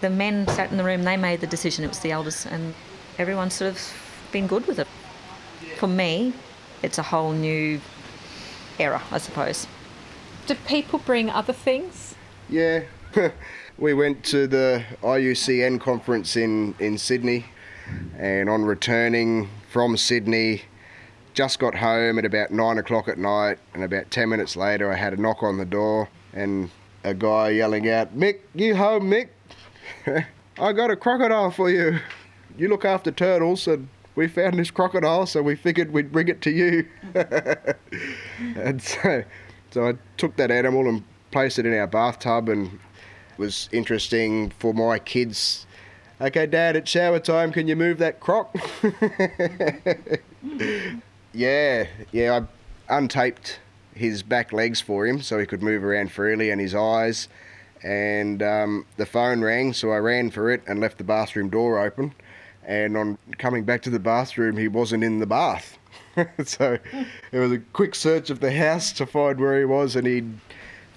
the 0.00 0.10
men 0.10 0.46
sat 0.48 0.70
in 0.70 0.76
the 0.76 0.84
room, 0.84 1.02
they 1.02 1.16
made 1.16 1.40
the 1.40 1.46
decision. 1.46 1.84
It 1.84 1.88
was 1.88 2.00
the 2.00 2.12
elders, 2.12 2.46
and 2.46 2.74
everyone's 3.18 3.54
sort 3.54 3.72
of 3.72 4.28
been 4.32 4.46
good 4.46 4.66
with 4.66 4.78
it. 4.78 4.88
for 5.76 5.86
me, 5.86 6.32
it's 6.82 6.98
a 6.98 7.02
whole 7.02 7.32
new 7.32 7.80
era, 8.78 9.02
I 9.10 9.18
suppose. 9.18 9.66
Do 10.46 10.54
people 10.66 10.98
bring 11.00 11.30
other 11.30 11.52
things? 11.52 12.14
Yeah, 12.48 12.84
we 13.78 13.94
went 13.94 14.24
to 14.24 14.46
the 14.46 14.84
IUCN 15.02 15.80
conference 15.80 16.36
in, 16.36 16.74
in 16.78 16.98
Sydney, 16.98 17.46
and 18.16 18.48
on 18.48 18.64
returning 18.64 19.48
from 19.70 19.96
Sydney, 19.96 20.62
just 21.34 21.58
got 21.58 21.76
home 21.76 22.18
at 22.18 22.24
about 22.24 22.50
nine 22.50 22.78
o'clock 22.78 23.08
at 23.08 23.18
night, 23.18 23.58
and 23.74 23.84
about 23.84 24.10
10 24.10 24.28
minutes 24.28 24.56
later, 24.56 24.90
I 24.90 24.96
had 24.96 25.12
a 25.12 25.16
knock 25.16 25.42
on 25.42 25.58
the 25.58 25.64
door, 25.64 26.08
and 26.32 26.70
a 27.04 27.14
guy 27.14 27.50
yelling 27.50 27.88
out, 27.88 28.16
Mick, 28.16 28.40
you 28.54 28.76
home, 28.76 29.10
Mick? 29.10 29.28
I 30.58 30.72
got 30.72 30.90
a 30.90 30.96
crocodile 30.96 31.50
for 31.50 31.70
you. 31.70 31.98
You 32.58 32.68
look 32.68 32.84
after 32.84 33.10
turtles, 33.10 33.66
and 33.66 33.88
we 34.14 34.28
found 34.28 34.58
this 34.58 34.70
crocodile, 34.70 35.26
so 35.26 35.42
we 35.42 35.56
figured 35.56 35.92
we'd 35.92 36.12
bring 36.12 36.28
it 36.28 36.42
to 36.42 36.50
you. 36.50 36.86
and 38.56 38.82
so, 38.82 39.24
so 39.70 39.88
I 39.88 39.94
took 40.16 40.36
that 40.36 40.50
animal 40.50 40.88
and 40.88 41.02
placed 41.30 41.58
it 41.58 41.66
in 41.66 41.74
our 41.74 41.86
bathtub, 41.86 42.48
and 42.48 42.66
it 42.66 43.38
was 43.38 43.68
interesting 43.72 44.50
for 44.58 44.74
my 44.74 44.98
kids. 44.98 45.66
Okay, 46.20 46.46
Dad, 46.46 46.76
it's 46.76 46.90
shower 46.90 47.18
time. 47.18 47.50
Can 47.50 47.66
you 47.66 47.76
move 47.76 47.96
that 47.98 48.20
croc? 48.20 48.54
yeah, 51.32 51.86
yeah. 52.12 52.40
I 52.88 53.00
untaped 53.00 53.56
his 54.00 54.22
back 54.22 54.52
legs 54.52 54.80
for 54.80 55.06
him 55.06 55.20
so 55.20 55.38
he 55.38 55.44
could 55.44 55.62
move 55.62 55.84
around 55.84 56.10
freely 56.10 56.50
and 56.50 56.60
his 56.60 56.74
eyes. 56.74 57.28
And 57.82 58.42
um, 58.42 58.86
the 58.96 59.06
phone 59.06 59.42
rang, 59.42 59.74
so 59.74 59.90
I 59.90 59.98
ran 59.98 60.30
for 60.30 60.50
it 60.50 60.62
and 60.66 60.80
left 60.80 60.98
the 60.98 61.04
bathroom 61.04 61.50
door 61.50 61.78
open. 61.78 62.14
And 62.66 62.96
on 62.96 63.18
coming 63.38 63.64
back 63.64 63.82
to 63.82 63.90
the 63.90 63.98
bathroom, 63.98 64.56
he 64.56 64.68
wasn't 64.68 65.04
in 65.04 65.18
the 65.18 65.26
bath. 65.26 65.78
so 66.44 66.78
it 67.30 67.38
was 67.38 67.52
a 67.52 67.58
quick 67.58 67.94
search 67.94 68.30
of 68.30 68.40
the 68.40 68.52
house 68.52 68.92
to 68.94 69.06
find 69.06 69.38
where 69.38 69.58
he 69.58 69.64
was, 69.64 69.96
and 69.96 70.06
he'd 70.06 70.32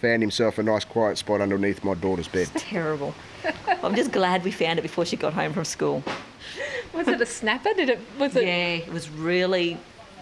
found 0.01 0.21
himself 0.21 0.57
a 0.57 0.63
nice 0.63 0.85
quiet 0.85 1.17
spot 1.17 1.41
underneath 1.41 1.83
my 1.83 1.93
daughter's 1.93 2.27
bed. 2.27 2.49
Terrible. 2.55 3.13
I'm 3.83 3.95
just 3.95 4.11
glad 4.11 4.43
we 4.43 4.51
found 4.51 4.79
it 4.79 4.81
before 4.81 5.05
she 5.05 5.17
got 5.17 5.33
home 5.33 5.53
from 5.53 5.65
school. 5.65 6.03
Was 6.93 7.07
it 7.07 7.19
a 7.19 7.25
snapper? 7.25 7.73
Did 7.73 7.89
it? 7.89 7.99
Was 8.19 8.35
it? 8.35 8.45
Yeah, 8.45 8.85
it 8.85 8.93
was 8.93 9.09
really. 9.09 9.77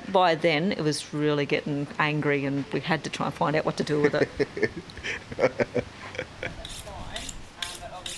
By 0.10 0.36
then, 0.36 0.72
it 0.72 0.82
was 0.82 1.14
really 1.14 1.46
getting 1.46 1.88
angry, 2.00 2.46
and 2.46 2.66
we 2.74 2.80
had 2.80 3.04
to 3.04 3.10
try 3.10 3.28
and 3.28 3.36
find 3.36 3.56
out 3.56 3.66
what 3.66 3.78
to 3.78 3.84
do 3.84 4.02
with 4.02 4.16
it. 4.16 4.30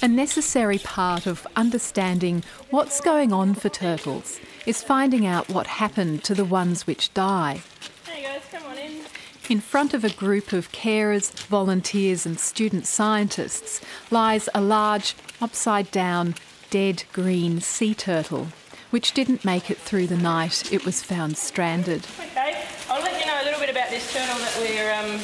A 0.01 0.07
necessary 0.07 0.79
part 0.79 1.25
of 1.25 1.47
understanding 1.55 2.43
what's 2.71 2.99
going 2.99 3.31
on 3.31 3.53
for 3.53 3.69
turtles 3.69 4.39
is 4.65 4.83
finding 4.83 5.25
out 5.25 5.49
what 5.49 5.67
happened 5.67 6.25
to 6.25 6.35
the 6.35 6.43
ones 6.43 6.85
which 6.85 7.13
die. 7.13 7.61
Hey 8.05 8.23
guys, 8.23 8.41
come 8.51 8.63
on 8.69 8.77
in. 8.77 8.99
In 9.49 9.61
front 9.61 9.93
of 9.93 10.03
a 10.03 10.09
group 10.09 10.51
of 10.51 10.73
carers, 10.73 11.31
volunteers, 11.47 12.25
and 12.25 12.37
student 12.37 12.85
scientists 12.85 13.79
lies 14.11 14.49
a 14.53 14.59
large, 14.59 15.15
upside 15.41 15.89
down, 15.91 16.35
dead 16.69 17.03
green 17.13 17.61
sea 17.61 17.93
turtle, 17.93 18.47
which 18.93 19.13
didn't 19.13 19.43
make 19.43 19.71
it 19.71 19.77
through 19.79 20.05
the 20.05 20.15
night 20.15 20.71
it 20.71 20.85
was 20.85 21.01
found 21.01 21.35
stranded. 21.35 22.05
Okay, 22.19 22.63
I'll 22.91 23.01
let 23.01 23.19
you 23.19 23.25
know 23.25 23.41
a 23.41 23.43
little 23.43 23.59
bit 23.59 23.71
about 23.71 23.89
this 23.89 24.13
turtle 24.13 24.37
that 24.37 24.55
we're 24.59 24.93
um, 24.93 25.19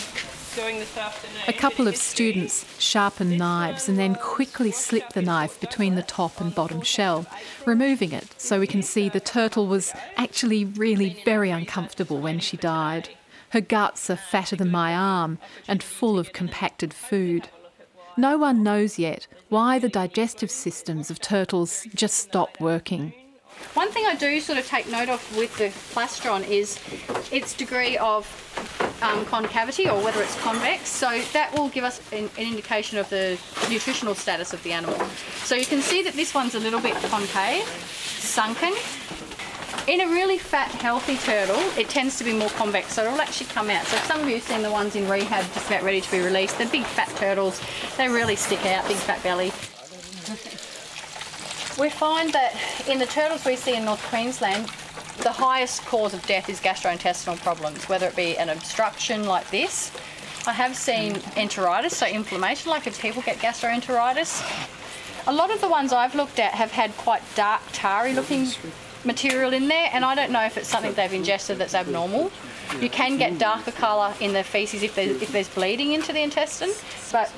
doing 0.55 0.79
this 0.79 0.97
afternoon. 0.97 1.43
A 1.47 1.53
couple 1.53 1.87
of 1.87 1.95
students 1.95 2.65
sharpen 2.81 3.37
knives 3.37 3.87
and 3.87 3.99
then 3.99 4.15
quickly 4.15 4.71
slip 4.71 5.09
the 5.09 5.21
knife 5.21 5.61
between 5.61 5.93
the 5.93 6.01
top 6.01 6.41
and 6.41 6.55
bottom 6.55 6.81
shell, 6.81 7.27
removing 7.67 8.11
it 8.11 8.33
so 8.41 8.59
we 8.59 8.65
can 8.65 8.81
see 8.81 9.07
the 9.07 9.19
turtle 9.19 9.67
was 9.67 9.93
actually 10.17 10.65
really 10.65 11.21
very 11.23 11.51
uncomfortable 11.51 12.19
when 12.19 12.39
she 12.39 12.57
died. 12.57 13.09
Her 13.51 13.61
guts 13.61 14.09
are 14.09 14.15
fatter 14.15 14.55
than 14.55 14.71
my 14.71 14.95
arm 14.95 15.37
and 15.67 15.83
full 15.83 16.17
of 16.17 16.33
compacted 16.33 16.91
food. 16.91 17.49
No 18.17 18.35
one 18.35 18.63
knows 18.63 18.97
yet 18.97 19.27
why 19.49 19.77
the 19.77 19.89
digestive 19.89 20.49
systems 20.49 21.11
of 21.11 21.21
turtles 21.21 21.85
just 21.93 22.17
stop 22.17 22.59
working. 22.59 23.13
One 23.73 23.91
thing 23.91 24.05
I 24.05 24.15
do 24.15 24.39
sort 24.39 24.57
of 24.57 24.67
take 24.67 24.89
note 24.89 25.09
of 25.09 25.37
with 25.37 25.55
the 25.57 25.69
plastron 25.93 26.47
is 26.47 26.79
its 27.31 27.53
degree 27.53 27.97
of 27.97 28.25
um, 29.01 29.25
concavity 29.25 29.87
or 29.87 30.03
whether 30.03 30.21
it's 30.21 30.39
convex. 30.41 30.89
So 30.89 31.21
that 31.33 31.53
will 31.57 31.69
give 31.69 31.83
us 31.83 32.01
an, 32.11 32.29
an 32.37 32.47
indication 32.47 32.97
of 32.97 33.09
the 33.09 33.39
nutritional 33.69 34.15
status 34.15 34.53
of 34.53 34.61
the 34.63 34.71
animal. 34.71 34.99
So 35.43 35.55
you 35.55 35.65
can 35.65 35.81
see 35.81 36.03
that 36.03 36.13
this 36.13 36.33
one's 36.33 36.55
a 36.55 36.59
little 36.59 36.81
bit 36.81 36.95
concave, 36.95 37.63
sunken. 37.63 38.73
In 39.87 40.01
a 40.01 40.07
really 40.07 40.37
fat, 40.37 40.69
healthy 40.69 41.17
turtle, 41.17 41.59
it 41.79 41.89
tends 41.89 42.17
to 42.19 42.23
be 42.23 42.33
more 42.33 42.49
convex, 42.49 42.93
so 42.93 43.05
it'll 43.05 43.21
actually 43.21 43.47
come 43.47 43.69
out. 43.69 43.85
So 43.85 43.97
some 43.99 44.21
of 44.21 44.27
you 44.27 44.35
have 44.35 44.43
seen 44.43 44.61
the 44.61 44.71
ones 44.71 44.95
in 44.95 45.09
rehab 45.09 45.45
just 45.53 45.67
about 45.67 45.83
ready 45.83 46.01
to 46.01 46.11
be 46.11 46.19
released. 46.19 46.57
They're 46.57 46.67
big 46.67 46.83
fat 46.83 47.09
turtles. 47.15 47.59
They 47.97 48.07
really 48.07 48.35
stick 48.35 48.65
out, 48.67 48.87
big 48.87 48.97
fat 48.97 49.23
belly. 49.23 49.51
We 51.79 51.89
find 51.89 52.33
that 52.33 52.55
in 52.89 52.99
the 52.99 53.05
turtles 53.05 53.45
we 53.45 53.55
see 53.55 53.73
in 53.73 53.85
North 53.85 54.03
Queensland, 54.09 54.65
the 55.19 55.31
highest 55.31 55.85
cause 55.85 56.13
of 56.13 56.25
death 56.25 56.49
is 56.49 56.59
gastrointestinal 56.59 57.37
problems, 57.37 57.87
whether 57.87 58.07
it 58.07 58.17
be 58.17 58.37
an 58.37 58.49
obstruction 58.49 59.25
like 59.25 59.49
this. 59.49 59.89
I 60.45 60.51
have 60.51 60.75
seen 60.75 61.13
enteritis, 61.37 61.91
so 61.91 62.05
inflammation, 62.05 62.69
like 62.69 62.85
if 62.85 63.01
people 63.01 63.21
get 63.21 63.37
gastroenteritis. 63.37 64.43
A 65.27 65.33
lot 65.33 65.51
of 65.51 65.61
the 65.61 65.69
ones 65.69 65.93
I've 65.93 66.15
looked 66.15 66.39
at 66.39 66.51
have 66.53 66.71
had 66.71 66.91
quite 66.97 67.21
dark, 67.35 67.61
tarry 67.71 68.13
looking 68.13 68.47
material 69.05 69.53
in 69.53 69.69
there, 69.69 69.89
and 69.93 70.03
I 70.03 70.15
don't 70.15 70.31
know 70.31 70.43
if 70.43 70.57
it's 70.57 70.67
something 70.67 70.93
they've 70.93 71.13
ingested 71.13 71.59
that's 71.59 71.75
abnormal. 71.75 72.29
You 72.81 72.89
can 72.89 73.17
get 73.17 73.37
darker 73.39 73.71
colour 73.71 74.13
in 74.19 74.33
the 74.33 74.43
faeces 74.43 74.83
if 74.83 74.95
there's, 74.95 75.21
if 75.21 75.31
there's 75.31 75.47
bleeding 75.47 75.93
into 75.93 76.11
the 76.11 76.21
intestine, 76.21 76.71
but 77.11 77.31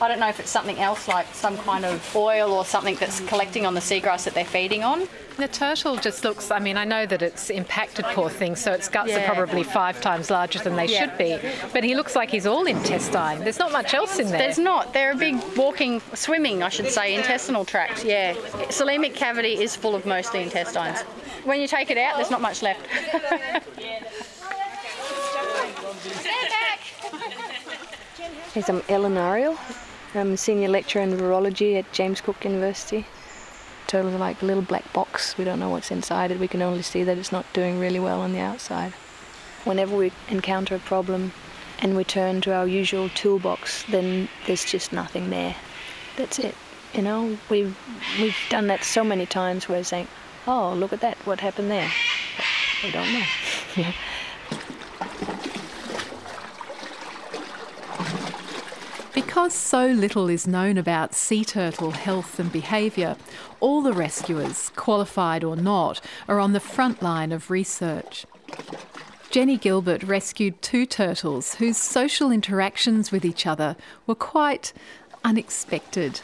I 0.00 0.08
don't 0.08 0.18
know 0.20 0.28
if 0.28 0.40
it's 0.40 0.50
something 0.50 0.78
else 0.80 1.08
like 1.08 1.26
some 1.34 1.56
kind 1.58 1.84
of 1.84 2.16
oil 2.16 2.52
or 2.52 2.64
something 2.64 2.96
that's 2.96 3.20
collecting 3.20 3.64
on 3.64 3.74
the 3.74 3.80
seagrass 3.80 4.24
that 4.24 4.34
they're 4.34 4.44
feeding 4.44 4.82
on. 4.82 5.08
The 5.36 5.48
turtle 5.48 5.96
just 5.96 6.22
looks, 6.24 6.50
I 6.50 6.58
mean, 6.60 6.76
I 6.76 6.84
know 6.84 7.06
that 7.06 7.20
it's 7.22 7.50
impacted, 7.50 8.04
poor 8.06 8.30
thing, 8.30 8.54
so 8.54 8.72
its 8.72 8.88
guts 8.88 9.10
Yeah. 9.10 9.18
are 9.30 9.34
probably 9.34 9.64
five 9.64 10.00
times 10.00 10.30
larger 10.30 10.60
than 10.60 10.76
they 10.76 10.86
Yeah. 10.86 11.00
should 11.00 11.18
be. 11.18 11.38
But 11.72 11.82
he 11.82 11.94
looks 11.96 12.14
like 12.14 12.30
he's 12.30 12.46
all 12.46 12.66
intestine. 12.66 13.40
There's 13.40 13.58
not 13.58 13.72
much 13.72 13.94
else 13.94 14.18
in 14.20 14.28
there. 14.28 14.38
There's 14.38 14.58
not. 14.58 14.92
They're 14.92 15.10
a 15.12 15.16
big 15.16 15.36
walking, 15.56 16.00
swimming, 16.14 16.62
I 16.62 16.68
should 16.68 16.90
say, 16.90 17.14
intestinal 17.14 17.64
tract. 17.64 18.04
Yeah. 18.04 18.34
Coelomic 18.34 19.14
cavity 19.14 19.60
is 19.62 19.74
full 19.74 19.94
of 19.96 20.06
mostly 20.06 20.42
intestines. 20.42 21.00
When 21.44 21.60
you 21.60 21.66
take 21.66 21.90
it 21.90 21.98
out, 21.98 22.16
there's 22.16 22.30
not 22.30 22.40
much 22.40 22.62
left. 22.62 22.80
Yes, 28.54 28.68
I'm 28.68 28.82
Ellen 28.88 29.16
Ariel. 29.16 29.58
I'm 30.16 30.32
a 30.32 30.36
senior 30.36 30.68
lecturer 30.68 31.02
in 31.02 31.10
virology 31.10 31.76
at 31.76 31.92
James 31.92 32.20
Cook 32.20 32.44
University. 32.44 33.06
Are 33.92 34.02
like 34.02 34.42
a 34.42 34.44
little 34.44 34.62
black 34.62 34.92
box. 34.92 35.38
We 35.38 35.44
don't 35.44 35.60
know 35.60 35.68
what's 35.68 35.92
inside 35.92 36.32
it. 36.32 36.40
We 36.40 36.48
can 36.48 36.62
only 36.62 36.82
see 36.82 37.04
that 37.04 37.16
it's 37.16 37.30
not 37.30 37.46
doing 37.52 37.78
really 37.78 38.00
well 38.00 38.22
on 38.22 38.32
the 38.32 38.40
outside. 38.40 38.92
Whenever 39.62 39.96
we 39.96 40.10
encounter 40.28 40.74
a 40.74 40.80
problem 40.80 41.32
and 41.78 41.96
we 41.96 42.02
turn 42.02 42.40
to 42.40 42.52
our 42.52 42.66
usual 42.66 43.08
toolbox, 43.10 43.84
then 43.84 44.28
there's 44.46 44.64
just 44.64 44.92
nothing 44.92 45.30
there. 45.30 45.54
That's 46.16 46.40
it. 46.40 46.56
You 46.92 47.02
know, 47.02 47.38
we've 47.48 47.76
we've 48.20 48.36
done 48.50 48.66
that 48.66 48.82
so 48.82 49.04
many 49.04 49.26
times. 49.26 49.68
We're 49.68 49.84
saying, 49.84 50.08
"Oh, 50.44 50.74
look 50.74 50.92
at 50.92 51.00
that! 51.00 51.16
What 51.24 51.38
happened 51.38 51.70
there?" 51.70 51.90
We 52.82 52.90
don't 52.90 53.12
know. 53.12 53.24
Yeah. 53.76 53.92
Because 59.14 59.54
so 59.54 59.86
little 59.86 60.28
is 60.28 60.48
known 60.48 60.76
about 60.76 61.14
sea 61.14 61.44
turtle 61.44 61.92
health 61.92 62.40
and 62.40 62.50
behaviour, 62.50 63.16
all 63.60 63.80
the 63.80 63.92
rescuers, 63.92 64.70
qualified 64.70 65.44
or 65.44 65.54
not, 65.54 66.00
are 66.26 66.40
on 66.40 66.52
the 66.52 66.58
front 66.58 67.00
line 67.00 67.30
of 67.30 67.48
research. 67.48 68.26
Jenny 69.30 69.56
Gilbert 69.56 70.02
rescued 70.02 70.60
two 70.60 70.84
turtles 70.84 71.54
whose 71.56 71.76
social 71.76 72.32
interactions 72.32 73.12
with 73.12 73.24
each 73.24 73.46
other 73.46 73.76
were 74.04 74.16
quite 74.16 74.72
unexpected. 75.24 76.20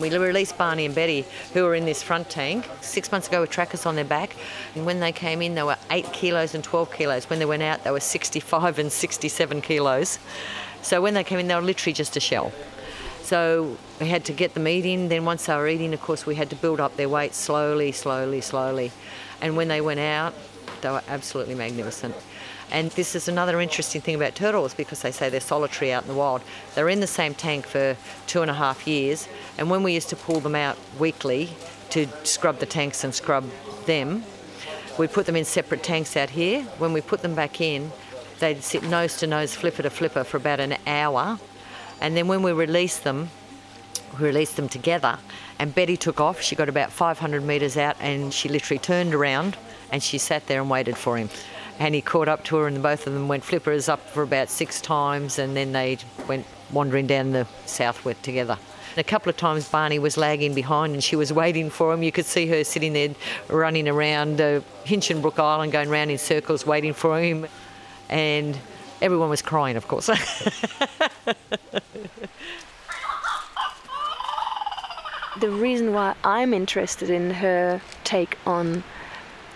We 0.00 0.10
released 0.16 0.56
Barney 0.56 0.86
and 0.86 0.94
Betty, 0.94 1.26
who 1.52 1.62
were 1.62 1.74
in 1.74 1.84
this 1.84 2.02
front 2.02 2.30
tank 2.30 2.66
six 2.80 3.12
months 3.12 3.28
ago 3.28 3.42
with 3.42 3.50
trackers 3.50 3.84
on 3.84 3.96
their 3.96 4.04
back. 4.04 4.34
And 4.74 4.86
when 4.86 4.98
they 4.98 5.12
came 5.12 5.42
in, 5.42 5.54
they 5.54 5.62
were 5.62 5.76
8 5.90 6.12
kilos 6.12 6.54
and 6.54 6.64
12 6.64 6.92
kilos. 6.92 7.28
When 7.28 7.38
they 7.38 7.44
went 7.44 7.62
out, 7.62 7.84
they 7.84 7.90
were 7.90 8.00
65 8.00 8.78
and 8.78 8.90
67 8.90 9.60
kilos. 9.60 10.18
So 10.82 11.00
when 11.00 11.14
they 11.14 11.24
came 11.24 11.38
in, 11.38 11.48
they 11.48 11.54
were 11.54 11.60
literally 11.60 11.92
just 11.92 12.16
a 12.16 12.20
shell. 12.20 12.52
So 13.22 13.76
we 14.00 14.08
had 14.08 14.24
to 14.24 14.32
get 14.32 14.54
them 14.54 14.66
eating. 14.66 15.08
Then 15.08 15.24
once 15.24 15.46
they 15.46 15.54
were 15.54 15.68
eating, 15.68 15.94
of 15.94 16.00
course, 16.00 16.26
we 16.26 16.34
had 16.34 16.50
to 16.50 16.56
build 16.56 16.80
up 16.80 16.96
their 16.96 17.08
weight 17.08 17.34
slowly, 17.34 17.92
slowly, 17.92 18.40
slowly. 18.40 18.92
And 19.40 19.56
when 19.56 19.68
they 19.68 19.80
went 19.80 20.00
out, 20.00 20.34
they 20.80 20.90
were 20.90 21.02
absolutely 21.08 21.54
magnificent. 21.54 22.14
And 22.72 22.90
this 22.92 23.16
is 23.16 23.26
another 23.26 23.60
interesting 23.60 24.00
thing 24.00 24.14
about 24.14 24.34
turtles 24.36 24.74
because 24.74 25.02
they 25.02 25.10
say 25.10 25.28
they're 25.28 25.40
solitary 25.40 25.92
out 25.92 26.02
in 26.02 26.08
the 26.08 26.14
wild. 26.14 26.42
They're 26.74 26.88
in 26.88 27.00
the 27.00 27.06
same 27.06 27.34
tank 27.34 27.66
for 27.66 27.96
two 28.26 28.42
and 28.42 28.50
a 28.50 28.54
half 28.54 28.86
years, 28.86 29.28
and 29.58 29.70
when 29.70 29.82
we 29.82 29.92
used 29.92 30.08
to 30.10 30.16
pull 30.16 30.38
them 30.40 30.54
out 30.54 30.78
weekly 30.98 31.50
to 31.90 32.06
scrub 32.22 32.58
the 32.58 32.66
tanks 32.66 33.02
and 33.02 33.12
scrub 33.12 33.44
them, 33.86 34.24
We 34.98 35.08
put 35.08 35.24
them 35.24 35.34
in 35.34 35.46
separate 35.46 35.82
tanks 35.82 36.16
out 36.16 36.30
here. 36.30 36.62
When 36.78 36.92
we 36.92 37.00
put 37.00 37.22
them 37.22 37.34
back 37.34 37.60
in, 37.60 37.90
they'd 38.40 38.62
sit 38.62 38.82
nose 38.82 39.16
to 39.18 39.26
nose, 39.26 39.54
flipper 39.54 39.82
to 39.82 39.90
flipper 39.90 40.24
for 40.24 40.38
about 40.38 40.60
an 40.60 40.76
hour. 40.86 41.38
And 42.00 42.16
then 42.16 42.26
when 42.28 42.42
we 42.42 42.52
released 42.52 43.04
them, 43.04 43.30
we 44.18 44.26
released 44.26 44.56
them 44.56 44.68
together. 44.68 45.18
And 45.58 45.74
Betty 45.74 45.96
took 45.96 46.20
off. 46.20 46.40
She 46.40 46.56
got 46.56 46.68
about 46.68 46.90
500 46.90 47.44
metres 47.44 47.76
out 47.76 47.96
and 48.00 48.32
she 48.32 48.48
literally 48.48 48.78
turned 48.78 49.14
around 49.14 49.56
and 49.92 50.02
she 50.02 50.18
sat 50.18 50.46
there 50.46 50.60
and 50.60 50.70
waited 50.70 50.96
for 50.96 51.16
him. 51.16 51.28
And 51.78 51.94
he 51.94 52.02
caught 52.02 52.28
up 52.28 52.44
to 52.44 52.56
her, 52.56 52.66
and 52.66 52.82
both 52.82 53.06
of 53.06 53.14
them 53.14 53.26
went 53.26 53.42
flippers 53.42 53.88
up 53.88 54.00
for 54.10 54.22
about 54.22 54.50
six 54.50 54.82
times, 54.82 55.38
and 55.38 55.56
then 55.56 55.72
they 55.72 55.96
went 56.28 56.44
wandering 56.70 57.06
down 57.06 57.32
the 57.32 57.46
southwest 57.64 58.22
together. 58.22 58.58
A 58.96 59.04
couple 59.04 59.30
of 59.30 59.36
times 59.36 59.68
Barney 59.68 59.98
was 59.98 60.16
lagging 60.16 60.52
behind 60.52 60.94
and 60.94 61.02
she 61.02 61.14
was 61.14 61.32
waiting 61.32 61.70
for 61.70 61.94
him. 61.94 62.02
You 62.02 62.10
could 62.10 62.26
see 62.26 62.46
her 62.48 62.64
sitting 62.64 62.92
there 62.92 63.14
running 63.48 63.88
around 63.88 64.40
uh, 64.40 64.60
Hinchinbrook 64.84 65.38
Island, 65.38 65.70
going 65.70 65.88
round 65.88 66.10
in 66.10 66.18
circles, 66.18 66.66
waiting 66.66 66.92
for 66.92 67.20
him. 67.20 67.46
And 68.10 68.58
everyone 69.00 69.30
was 69.30 69.40
crying, 69.40 69.76
of 69.76 69.88
course. 69.88 70.06
the 75.40 75.50
reason 75.50 75.94
why 75.94 76.14
I'm 76.22 76.52
interested 76.52 77.08
in 77.08 77.30
her 77.30 77.80
take 78.04 78.36
on 78.46 78.84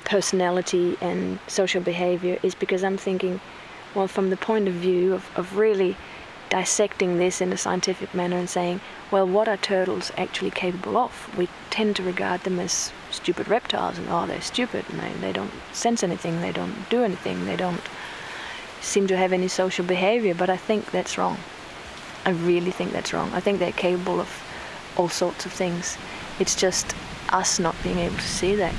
personality 0.05 0.97
and 1.01 1.39
social 1.49 1.83
behavior 1.83 2.39
is 2.43 2.55
because 2.55 2.85
I'm 2.85 2.97
thinking, 2.97 3.41
well, 3.95 4.09
from 4.09 4.31
the 4.31 4.37
point 4.37 4.69
of 4.69 4.75
view 4.75 5.15
of, 5.15 5.29
of 5.37 5.57
really 5.57 5.97
dissecting 6.51 7.19
this 7.19 7.41
in 7.41 7.53
a 7.53 7.57
scientific 7.57 8.15
manner 8.15 8.37
and 8.37 8.49
saying, 8.49 8.81
well, 9.11 9.27
what 9.27 9.49
are 9.49 9.57
turtles 9.57 10.13
actually 10.17 10.51
capable 10.51 10.97
of? 10.97 11.37
We 11.37 11.49
tend 11.71 11.97
to 11.97 12.03
regard 12.03 12.43
them 12.43 12.61
as 12.61 12.93
stupid 13.11 13.49
reptiles 13.49 13.99
and, 13.99 14.09
oh, 14.09 14.27
they're 14.27 14.41
stupid 14.41 14.85
and 14.89 15.01
they, 15.01 15.13
they 15.21 15.33
don't 15.33 15.51
sense 15.73 16.03
anything, 16.03 16.41
they 16.41 16.53
don't 16.53 16.89
do 16.91 17.03
anything, 17.03 17.47
they 17.47 17.57
don't 17.57 17.81
seem 18.85 19.07
to 19.09 19.17
have 19.17 19.33
any 19.33 19.49
social 19.49 19.85
behavior, 19.85 20.35
but 20.35 20.51
I 20.51 20.57
think 20.57 20.91
that's 20.91 21.19
wrong. 21.19 21.39
I 22.25 22.31
really 22.31 22.71
think 22.71 22.93
that's 22.93 23.13
wrong. 23.13 23.31
I 23.33 23.41
think 23.41 23.59
they're 23.59 23.73
capable 23.73 24.21
of 24.21 24.29
all 24.97 25.09
sorts 25.09 25.47
of 25.47 25.53
things. 25.53 25.99
It's 26.39 26.55
just 26.55 26.95
us 27.31 27.59
not 27.59 27.75
being 27.83 27.99
able 27.99 28.17
to 28.17 28.23
see 28.23 28.55
that. 28.57 28.75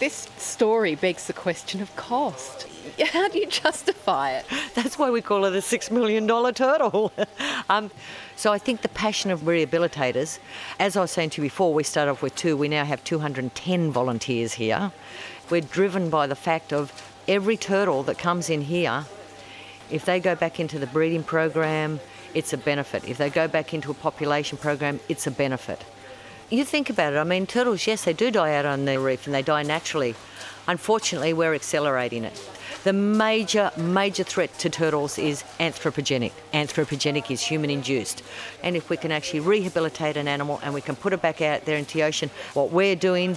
This 0.00 0.28
story 0.36 0.94
begs 0.94 1.26
the 1.26 1.32
question 1.32 1.80
of 1.80 1.94
cost. 1.96 2.66
How 3.12 3.28
do 3.28 3.38
you 3.38 3.46
justify 3.46 4.32
it? 4.32 4.46
That's 4.74 4.98
why 4.98 5.10
we 5.10 5.20
call 5.20 5.44
it 5.44 5.54
a 5.54 5.62
six 5.62 5.90
million 5.90 6.26
dollar 6.26 6.52
turtle. 6.52 7.12
um, 7.70 7.90
so 8.36 8.52
I 8.52 8.58
think 8.58 8.82
the 8.82 8.88
passion 8.88 9.30
of 9.30 9.42
rehabilitators, 9.42 10.38
as 10.80 10.96
I 10.96 11.00
was 11.02 11.10
saying 11.10 11.30
to 11.30 11.42
you 11.42 11.46
before, 11.46 11.72
we 11.72 11.84
started 11.84 12.10
off 12.10 12.22
with 12.22 12.34
two. 12.34 12.56
We 12.56 12.68
now 12.68 12.84
have 12.84 13.04
210 13.04 13.92
volunteers 13.92 14.54
here. 14.54 14.90
We're 15.50 15.60
driven 15.60 16.10
by 16.10 16.26
the 16.26 16.34
fact 16.34 16.72
of 16.72 17.11
every 17.28 17.56
turtle 17.56 18.02
that 18.04 18.18
comes 18.18 18.50
in 18.50 18.62
here. 18.62 19.04
If 19.90 20.04
they 20.04 20.20
go 20.20 20.34
back 20.34 20.58
into 20.58 20.78
the 20.78 20.86
breeding 20.86 21.22
program, 21.22 22.00
it's 22.34 22.52
a 22.52 22.58
benefit. 22.58 23.08
If 23.08 23.18
they 23.18 23.30
go 23.30 23.48
back 23.48 23.74
into 23.74 23.90
a 23.90 23.94
population 23.94 24.58
program, 24.58 25.00
it's 25.08 25.26
a 25.26 25.30
benefit. 25.30 25.84
You 26.50 26.64
think 26.64 26.90
about 26.90 27.14
it, 27.14 27.16
I 27.16 27.24
mean, 27.24 27.46
turtles, 27.46 27.86
yes, 27.86 28.04
they 28.04 28.12
do 28.12 28.30
die 28.30 28.54
out 28.54 28.66
on 28.66 28.84
the 28.84 28.98
reef 28.98 29.26
and 29.26 29.34
they 29.34 29.42
die 29.42 29.62
naturally. 29.62 30.14
Unfortunately, 30.68 31.32
we're 31.32 31.54
accelerating 31.54 32.24
it. 32.24 32.50
The 32.84 32.92
major, 32.92 33.70
major 33.76 34.24
threat 34.24 34.58
to 34.58 34.68
turtles 34.68 35.18
is 35.18 35.44
anthropogenic. 35.60 36.32
Anthropogenic 36.52 37.30
is 37.30 37.40
human 37.40 37.70
induced. 37.70 38.22
And 38.62 38.76
if 38.76 38.90
we 38.90 38.96
can 38.96 39.12
actually 39.12 39.40
rehabilitate 39.40 40.16
an 40.16 40.28
animal 40.28 40.60
and 40.62 40.74
we 40.74 40.80
can 40.80 40.96
put 40.96 41.12
it 41.12 41.22
back 41.22 41.40
out 41.40 41.64
there 41.64 41.76
into 41.76 41.94
the 41.94 42.02
ocean, 42.02 42.30
what 42.54 42.70
we're 42.70 42.96
doing, 42.96 43.36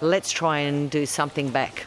let's 0.00 0.30
try 0.30 0.60
and 0.60 0.90
do 0.90 1.06
something 1.06 1.50
back. 1.50 1.86